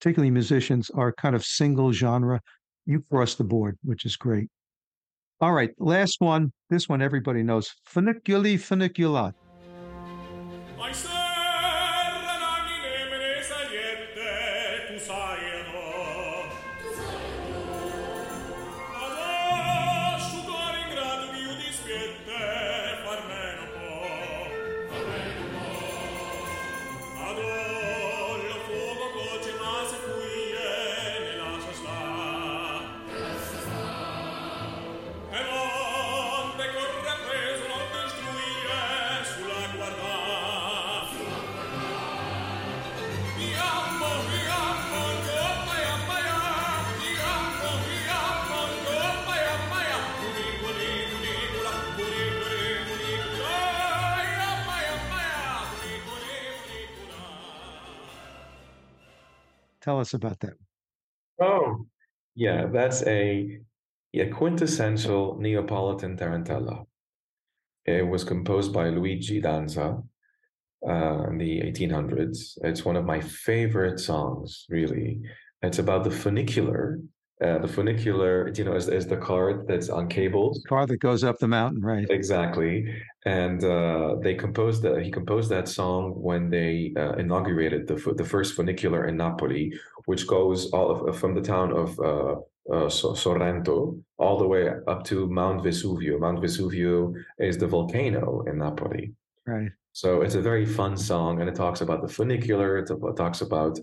particularly 0.00 0.30
musicians, 0.30 0.90
are 0.90 1.12
kind 1.12 1.34
of 1.34 1.44
single 1.44 1.92
genre. 1.92 2.40
You 2.86 3.04
cross 3.10 3.34
the 3.34 3.44
board, 3.44 3.78
which 3.82 4.04
is 4.04 4.16
great. 4.16 4.48
All 5.42 5.52
right, 5.52 5.70
last 5.80 6.18
one. 6.20 6.52
This 6.70 6.88
one 6.88 7.02
everybody 7.02 7.42
knows. 7.42 7.74
Funiculi 7.92 8.54
funiculat. 8.54 9.34
Tell 59.82 60.00
us 60.00 60.14
about 60.14 60.38
that. 60.40 60.54
Oh, 61.40 61.86
yeah, 62.34 62.66
that's 62.66 63.02
a, 63.06 63.60
a 64.14 64.28
quintessential 64.28 65.36
Neapolitan 65.38 66.16
tarantella. 66.16 66.86
It 67.84 68.06
was 68.06 68.22
composed 68.22 68.72
by 68.72 68.88
Luigi 68.88 69.42
Denza 69.42 70.02
uh, 70.88 71.26
in 71.30 71.38
the 71.38 71.60
1800s. 71.60 72.58
It's 72.62 72.84
one 72.84 72.96
of 72.96 73.04
my 73.04 73.20
favorite 73.20 73.98
songs, 73.98 74.66
really. 74.68 75.20
It's 75.62 75.80
about 75.80 76.04
the 76.04 76.10
funicular. 76.10 77.00
Uh, 77.42 77.58
the 77.58 77.66
funicular, 77.66 78.52
you 78.56 78.64
know, 78.64 78.74
is, 78.74 78.88
is 78.88 79.06
the 79.06 79.16
card 79.16 79.66
that's 79.66 79.88
on 79.88 80.08
cables. 80.08 80.62
Car 80.68 80.86
that 80.86 80.98
goes 80.98 81.24
up 81.24 81.38
the 81.38 81.48
mountain, 81.48 81.82
right? 81.82 82.06
Exactly, 82.10 82.74
and 83.26 83.64
uh, 83.64 84.16
they 84.22 84.34
composed 84.34 84.82
that. 84.82 85.02
He 85.02 85.10
composed 85.10 85.48
that 85.50 85.66
song 85.68 86.12
when 86.28 86.50
they 86.50 86.92
uh, 86.96 87.14
inaugurated 87.14 87.86
the 87.88 87.96
the 88.16 88.24
first 88.24 88.54
funicular 88.54 89.06
in 89.08 89.16
Napoli, 89.16 89.72
which 90.04 90.26
goes 90.26 90.70
all 90.70 91.08
of, 91.08 91.18
from 91.18 91.34
the 91.34 91.42
town 91.42 91.72
of 91.72 91.98
uh, 92.00 92.36
uh, 92.72 92.88
Sorrento 92.88 93.96
all 94.18 94.38
the 94.38 94.46
way 94.46 94.68
up 94.86 95.02
to 95.04 95.26
Mount 95.26 95.64
Vesuvio. 95.64 96.18
Mount 96.20 96.40
Vesuvio 96.40 97.12
is 97.38 97.58
the 97.58 97.66
volcano 97.66 98.44
in 98.46 98.58
Napoli. 98.58 99.12
Right. 99.46 99.72
So 99.92 100.22
it's 100.22 100.36
a 100.36 100.40
very 100.40 100.64
fun 100.64 100.96
song, 100.96 101.40
and 101.40 101.48
it 101.50 101.54
talks 101.54 101.80
about 101.82 102.00
the 102.02 102.08
funicular. 102.08 102.78
It 102.78 102.88
talks 103.16 103.40
about, 103.42 103.78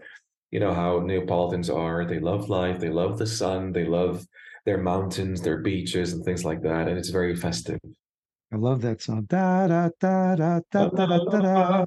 you 0.52 0.60
know, 0.60 0.74
how 0.74 1.00
Neapolitans 1.00 1.70
are. 1.70 2.06
They 2.06 2.20
love 2.20 2.50
life. 2.50 2.80
They 2.80 2.90
love 2.90 3.18
the 3.18 3.28
sun. 3.28 3.72
They 3.72 3.86
love 3.86 4.26
their 4.66 4.78
mountains, 4.78 5.42
their 5.42 5.60
beaches, 5.60 6.14
and 6.14 6.24
things 6.24 6.44
like 6.44 6.62
that. 6.64 6.88
And 6.88 6.98
it's 6.98 7.10
very 7.10 7.36
festive. 7.36 7.80
I 8.52 8.56
love 8.56 8.82
that 8.82 9.02
song. 9.02 9.26
Da 9.26 9.68
da 9.68 9.90
da 10.00 10.36
da 10.36 10.60
da 10.72 10.90
da 10.90 11.06
da 11.06 11.18
da. 11.26 11.40
da. 11.40 11.86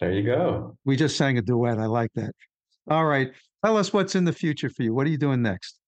There 0.00 0.12
you 0.12 0.24
go. 0.24 0.76
We 0.84 0.96
just 0.96 1.16
sang 1.16 1.38
a 1.38 1.42
duet. 1.42 1.78
I 1.78 1.86
like 1.86 2.10
that. 2.16 2.32
All 2.90 3.04
right. 3.04 3.30
Tell 3.64 3.76
us 3.76 3.92
what's 3.92 4.14
in 4.14 4.24
the 4.24 4.32
future 4.32 4.68
for 4.68 4.82
you. 4.82 4.92
What 4.92 5.06
are 5.06 5.10
you 5.10 5.18
doing 5.18 5.40
next? 5.40 5.78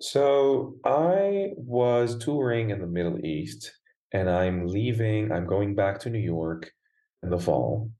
So 0.00 0.76
I 0.84 1.52
was 1.56 2.18
touring 2.18 2.70
in 2.70 2.80
the 2.80 2.86
Middle 2.86 3.24
East, 3.24 3.72
and 4.12 4.28
I'm 4.28 4.66
leaving. 4.66 5.30
I'm 5.30 5.46
going 5.46 5.76
back 5.76 6.00
to 6.00 6.10
New 6.10 6.18
York 6.18 6.70
in 7.22 7.30
the 7.30 7.38
fall, 7.38 7.90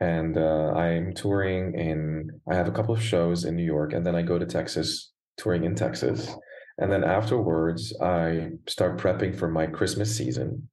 and 0.00 0.38
uh, 0.38 0.72
I'm 0.72 1.12
touring 1.12 1.78
in. 1.78 2.30
I 2.50 2.54
have 2.54 2.68
a 2.68 2.72
couple 2.72 2.94
of 2.94 3.02
shows 3.02 3.44
in 3.44 3.54
New 3.54 3.64
York, 3.64 3.92
and 3.92 4.04
then 4.04 4.16
I 4.16 4.22
go 4.22 4.38
to 4.38 4.46
Texas, 4.46 5.12
touring 5.36 5.64
in 5.64 5.74
Texas, 5.74 6.34
and 6.78 6.90
then 6.90 7.04
afterwards 7.04 7.94
I 8.00 8.50
start 8.66 8.98
prepping 8.98 9.38
for 9.38 9.48
my 9.48 9.66
Christmas 9.66 10.16
season. 10.16 10.68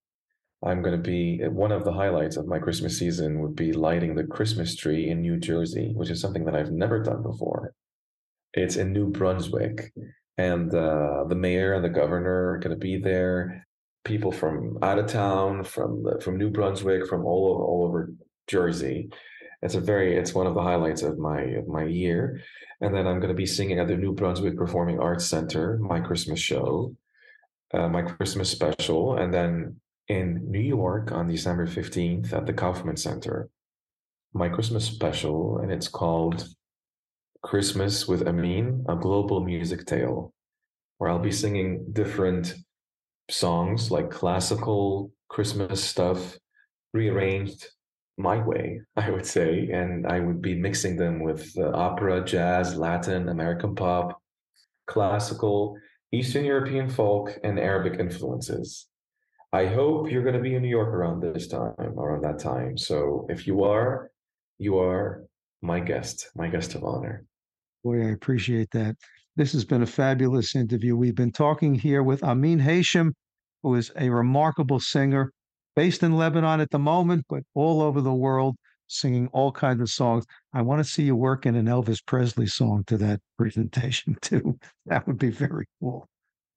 I'm 0.65 0.81
going 0.81 0.95
to 0.95 1.01
be 1.01 1.39
one 1.47 1.71
of 1.71 1.83
the 1.83 1.91
highlights 1.91 2.35
of 2.35 2.47
my 2.47 2.57
Christmas 2.57 2.97
season 2.97 3.41
would 3.41 3.55
be 3.55 3.73
lighting 3.73 4.15
the 4.15 4.23
Christmas 4.23 4.75
tree 4.75 5.09
in 5.09 5.21
New 5.21 5.37
Jersey, 5.37 5.91
which 5.93 6.09
is 6.09 6.19
something 6.19 6.45
that 6.45 6.55
I've 6.55 6.71
never 6.71 7.03
done 7.03 7.21
before. 7.21 7.73
It's 8.53 8.75
in 8.75 8.91
New 8.91 9.11
Brunswick, 9.11 9.93
and 10.37 10.73
uh, 10.73 11.25
the 11.27 11.35
mayor 11.35 11.73
and 11.73 11.83
the 11.83 11.89
governor 11.89 12.53
are 12.53 12.59
going 12.59 12.75
to 12.75 12.79
be 12.79 12.97
there. 12.97 13.67
People 14.03 14.31
from 14.31 14.79
out 14.81 14.97
of 14.97 15.07
town, 15.07 15.65
from 15.65 16.05
from 16.21 16.37
New 16.37 16.49
Brunswick, 16.49 17.05
from 17.07 17.25
all 17.25 17.53
over, 17.53 17.63
all 17.63 17.85
over 17.85 18.09
Jersey. 18.47 19.09
It's 19.61 19.75
a 19.75 19.81
very 19.81 20.17
it's 20.17 20.33
one 20.33 20.47
of 20.47 20.53
the 20.53 20.61
highlights 20.61 21.01
of 21.03 21.17
my 21.17 21.41
of 21.41 21.67
my 21.67 21.83
year. 21.83 22.41
And 22.81 22.93
then 22.93 23.07
I'm 23.07 23.19
going 23.19 23.29
to 23.29 23.35
be 23.35 23.45
singing 23.45 23.79
at 23.79 23.87
the 23.87 23.97
New 23.97 24.13
Brunswick 24.13 24.55
Performing 24.55 24.99
Arts 24.99 25.25
Center, 25.25 25.77
my 25.81 25.99
Christmas 25.99 26.39
show, 26.39 26.95
uh, 27.73 27.87
my 27.89 28.03
Christmas 28.03 28.51
special, 28.51 29.17
and 29.17 29.33
then 29.33 29.77
in 30.07 30.49
New 30.49 30.61
York 30.61 31.11
on 31.11 31.27
December 31.27 31.67
15th 31.67 32.33
at 32.33 32.45
the 32.45 32.53
Kaufman 32.53 32.95
Center, 32.95 33.49
my 34.33 34.47
Christmas 34.47 34.85
special, 34.85 35.57
and 35.57 35.71
it's 35.71 35.87
called 35.87 36.47
Christmas 37.41 38.07
with 38.07 38.27
Amine, 38.27 38.85
a 38.87 38.95
global 38.95 39.43
music 39.43 39.85
tale, 39.85 40.33
where 40.97 41.09
I'll 41.09 41.19
be 41.19 41.31
singing 41.31 41.87
different 41.91 42.55
songs 43.29 43.91
like 43.91 44.09
classical 44.09 45.11
Christmas 45.29 45.83
stuff, 45.83 46.37
rearranged 46.93 47.67
my 48.17 48.43
way, 48.43 48.81
I 48.95 49.09
would 49.09 49.25
say. 49.25 49.69
And 49.71 50.07
I 50.07 50.19
would 50.19 50.41
be 50.41 50.55
mixing 50.55 50.97
them 50.97 51.19
with 51.19 51.51
uh, 51.57 51.71
opera, 51.73 52.23
jazz, 52.23 52.75
Latin, 52.75 53.29
American 53.29 53.75
pop, 53.75 54.21
classical, 54.87 55.77
Eastern 56.11 56.45
European 56.45 56.89
folk, 56.89 57.37
and 57.43 57.59
Arabic 57.59 57.99
influences. 57.99 58.87
I 59.53 59.65
hope 59.65 60.11
you're 60.11 60.23
going 60.23 60.35
to 60.35 60.41
be 60.41 60.55
in 60.55 60.61
New 60.61 60.69
York 60.69 60.89
around 60.89 61.21
this 61.21 61.47
time, 61.47 61.73
around 61.79 62.23
that 62.23 62.39
time. 62.39 62.77
So 62.77 63.25
if 63.29 63.47
you 63.47 63.63
are, 63.63 64.11
you 64.57 64.77
are 64.79 65.23
my 65.61 65.79
guest, 65.79 66.29
my 66.35 66.47
guest 66.47 66.75
of 66.75 66.83
honor. 66.83 67.25
Boy, 67.83 68.05
I 68.05 68.11
appreciate 68.11 68.69
that. 68.71 68.97
This 69.35 69.53
has 69.53 69.63
been 69.63 69.83
a 69.83 69.87
fabulous 69.87 70.55
interview. 70.55 70.95
We've 70.95 71.15
been 71.15 71.31
talking 71.31 71.75
here 71.75 72.03
with 72.03 72.23
Amine 72.23 72.59
Hachem, 72.59 73.13
who 73.63 73.75
is 73.75 73.91
a 73.97 74.09
remarkable 74.09 74.79
singer 74.79 75.31
based 75.77 76.01
in 76.01 76.17
Lebanon 76.17 76.59
at 76.59 76.71
the 76.71 76.79
moment, 76.79 77.23
but 77.29 77.43
all 77.53 77.83
over 77.83 78.01
the 78.01 78.13
world, 78.13 78.57
singing 78.87 79.29
all 79.31 79.51
kinds 79.51 79.79
of 79.79 79.89
songs. 79.89 80.25
I 80.51 80.63
want 80.63 80.83
to 80.83 80.91
see 80.91 81.03
you 81.03 81.15
work 81.15 81.45
in 81.45 81.55
an 81.55 81.67
Elvis 81.67 82.03
Presley 82.03 82.47
song 82.47 82.83
to 82.87 82.97
that 82.97 83.21
presentation, 83.37 84.17
too. 84.21 84.57
That 84.87 85.05
would 85.05 85.19
be 85.19 85.29
very 85.29 85.67
cool. 85.79 86.09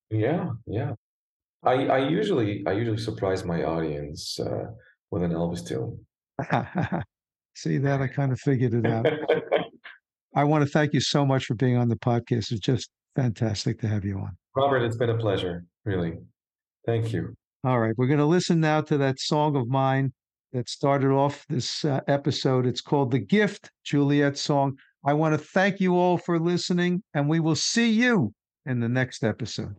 Yeah, 0.09 0.49
yeah. 0.67 0.95
I 1.63 1.87
I 1.87 1.99
usually 2.09 2.65
I 2.67 2.73
usually 2.73 2.97
surprise 2.97 3.45
my 3.45 3.63
audience 3.65 4.41
uh, 4.41 4.69
with 5.11 5.23
an 5.23 5.33
Elvis 5.33 5.69
tune. 5.69 6.01
see 7.55 7.77
that? 7.77 8.01
I 8.01 8.09
kind 8.09 8.33
of 8.33 8.41
figured 8.41 8.73
it 8.73 8.87
out. 8.87 9.07
I 10.35 10.45
want 10.45 10.65
to 10.65 10.71
thank 10.71 10.95
you 10.95 11.01
so 11.01 11.27
much 11.27 11.45
for 11.45 11.55
being 11.55 11.77
on 11.77 11.89
the 11.89 11.97
podcast. 11.97 12.51
It's 12.53 12.61
just 12.61 12.89
fantastic 13.15 13.81
to 13.81 13.89
have 13.89 14.05
you 14.05 14.17
on. 14.19 14.37
Robert, 14.57 14.83
it's 14.83 14.97
been 14.97 15.11
a 15.11 15.19
pleasure, 15.19 15.67
really. 15.85 16.15
Thank 16.87 17.13
you. 17.13 17.37
All 17.63 17.79
right, 17.79 17.93
we're 17.99 18.07
going 18.07 18.21
to 18.21 18.25
listen 18.25 18.59
now 18.61 18.81
to 18.81 18.97
that 18.99 19.21
song 19.21 19.55
of 19.55 19.69
mine 19.69 20.15
that 20.55 20.71
started 20.71 21.11
off 21.11 21.45
this 21.49 21.85
uh, 21.85 22.01
episode. 22.09 22.65
It's 22.65 22.81
called 22.81 23.11
The 23.11 23.19
Gift, 23.19 23.71
Juliet 23.85 24.39
song. 24.39 24.79
I 25.05 25.13
want 25.13 25.35
to 25.35 25.39
thank 25.39 25.79
you 25.79 25.97
all 25.97 26.17
for 26.17 26.41
listening, 26.41 27.03
and 27.13 27.29
we 27.29 27.39
will 27.39 27.55
see 27.55 27.91
you 27.91 28.33
in 28.65 28.81
the 28.81 28.89
next 28.89 29.23
episode. 29.23 29.75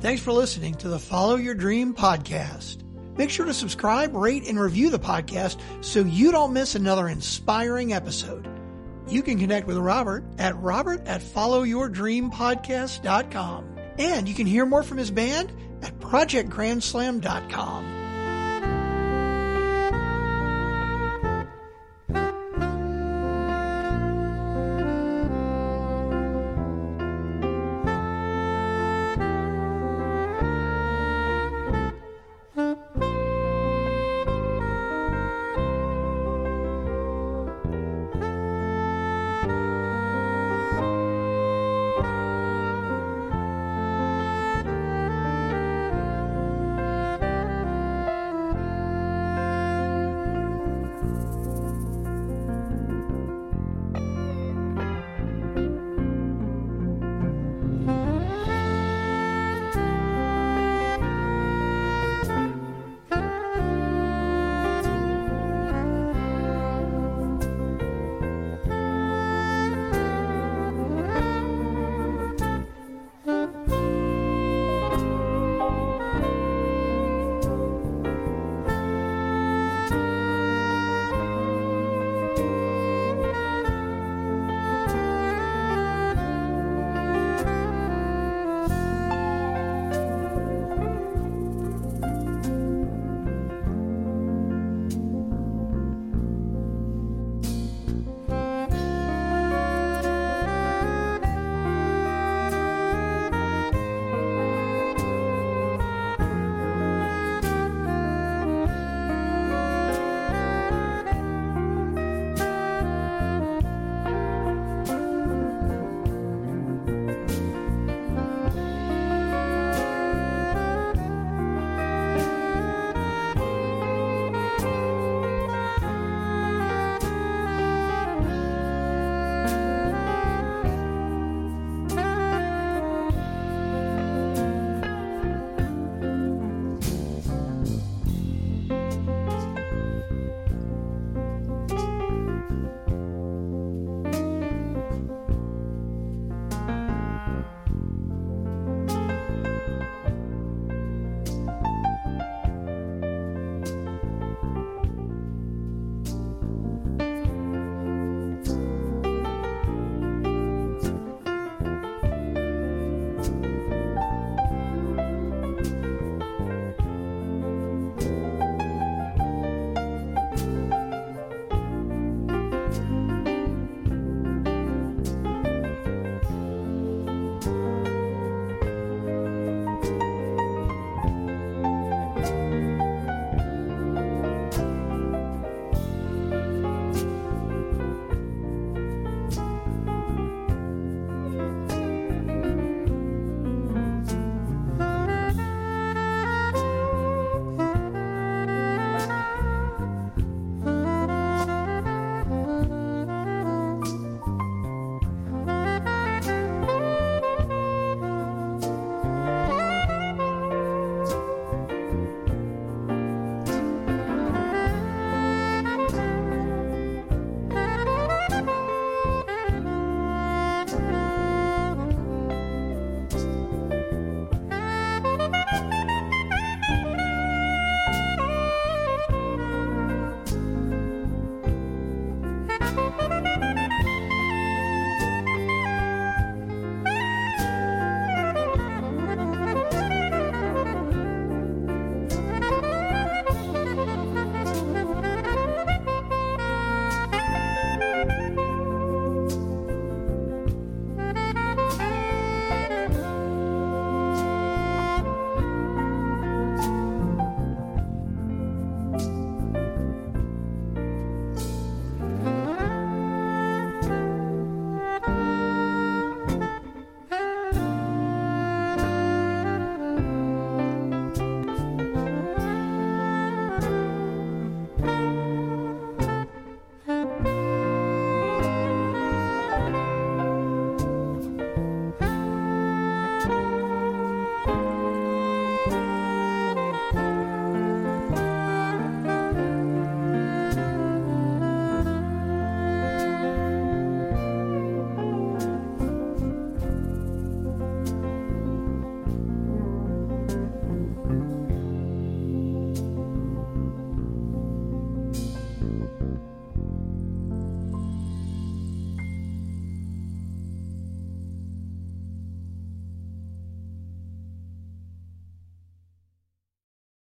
Thanks 0.00 0.20
for 0.20 0.32
listening 0.32 0.74
to 0.74 0.88
the 0.88 0.98
Follow 0.98 1.36
Your 1.36 1.54
Dream 1.54 1.94
podcast. 1.94 2.82
Make 3.16 3.30
sure 3.30 3.46
to 3.46 3.54
subscribe, 3.54 4.16
rate, 4.16 4.48
and 4.48 4.58
review 4.58 4.90
the 4.90 4.98
podcast 4.98 5.60
so 5.80 6.00
you 6.00 6.32
don't 6.32 6.52
miss 6.52 6.74
another 6.74 7.06
inspiring 7.06 7.92
episode. 7.92 8.48
You 9.06 9.22
can 9.22 9.38
connect 9.38 9.68
with 9.68 9.76
Robert 9.76 10.24
at 10.38 10.56
robert 10.56 11.06
at 11.06 11.20
followyourdreampodcast.com. 11.20 13.71
And 13.98 14.28
you 14.28 14.34
can 14.34 14.46
hear 14.46 14.66
more 14.66 14.82
from 14.82 14.98
his 14.98 15.10
band 15.10 15.50
at 15.82 15.98
projectgrandslam.com. 16.00 18.01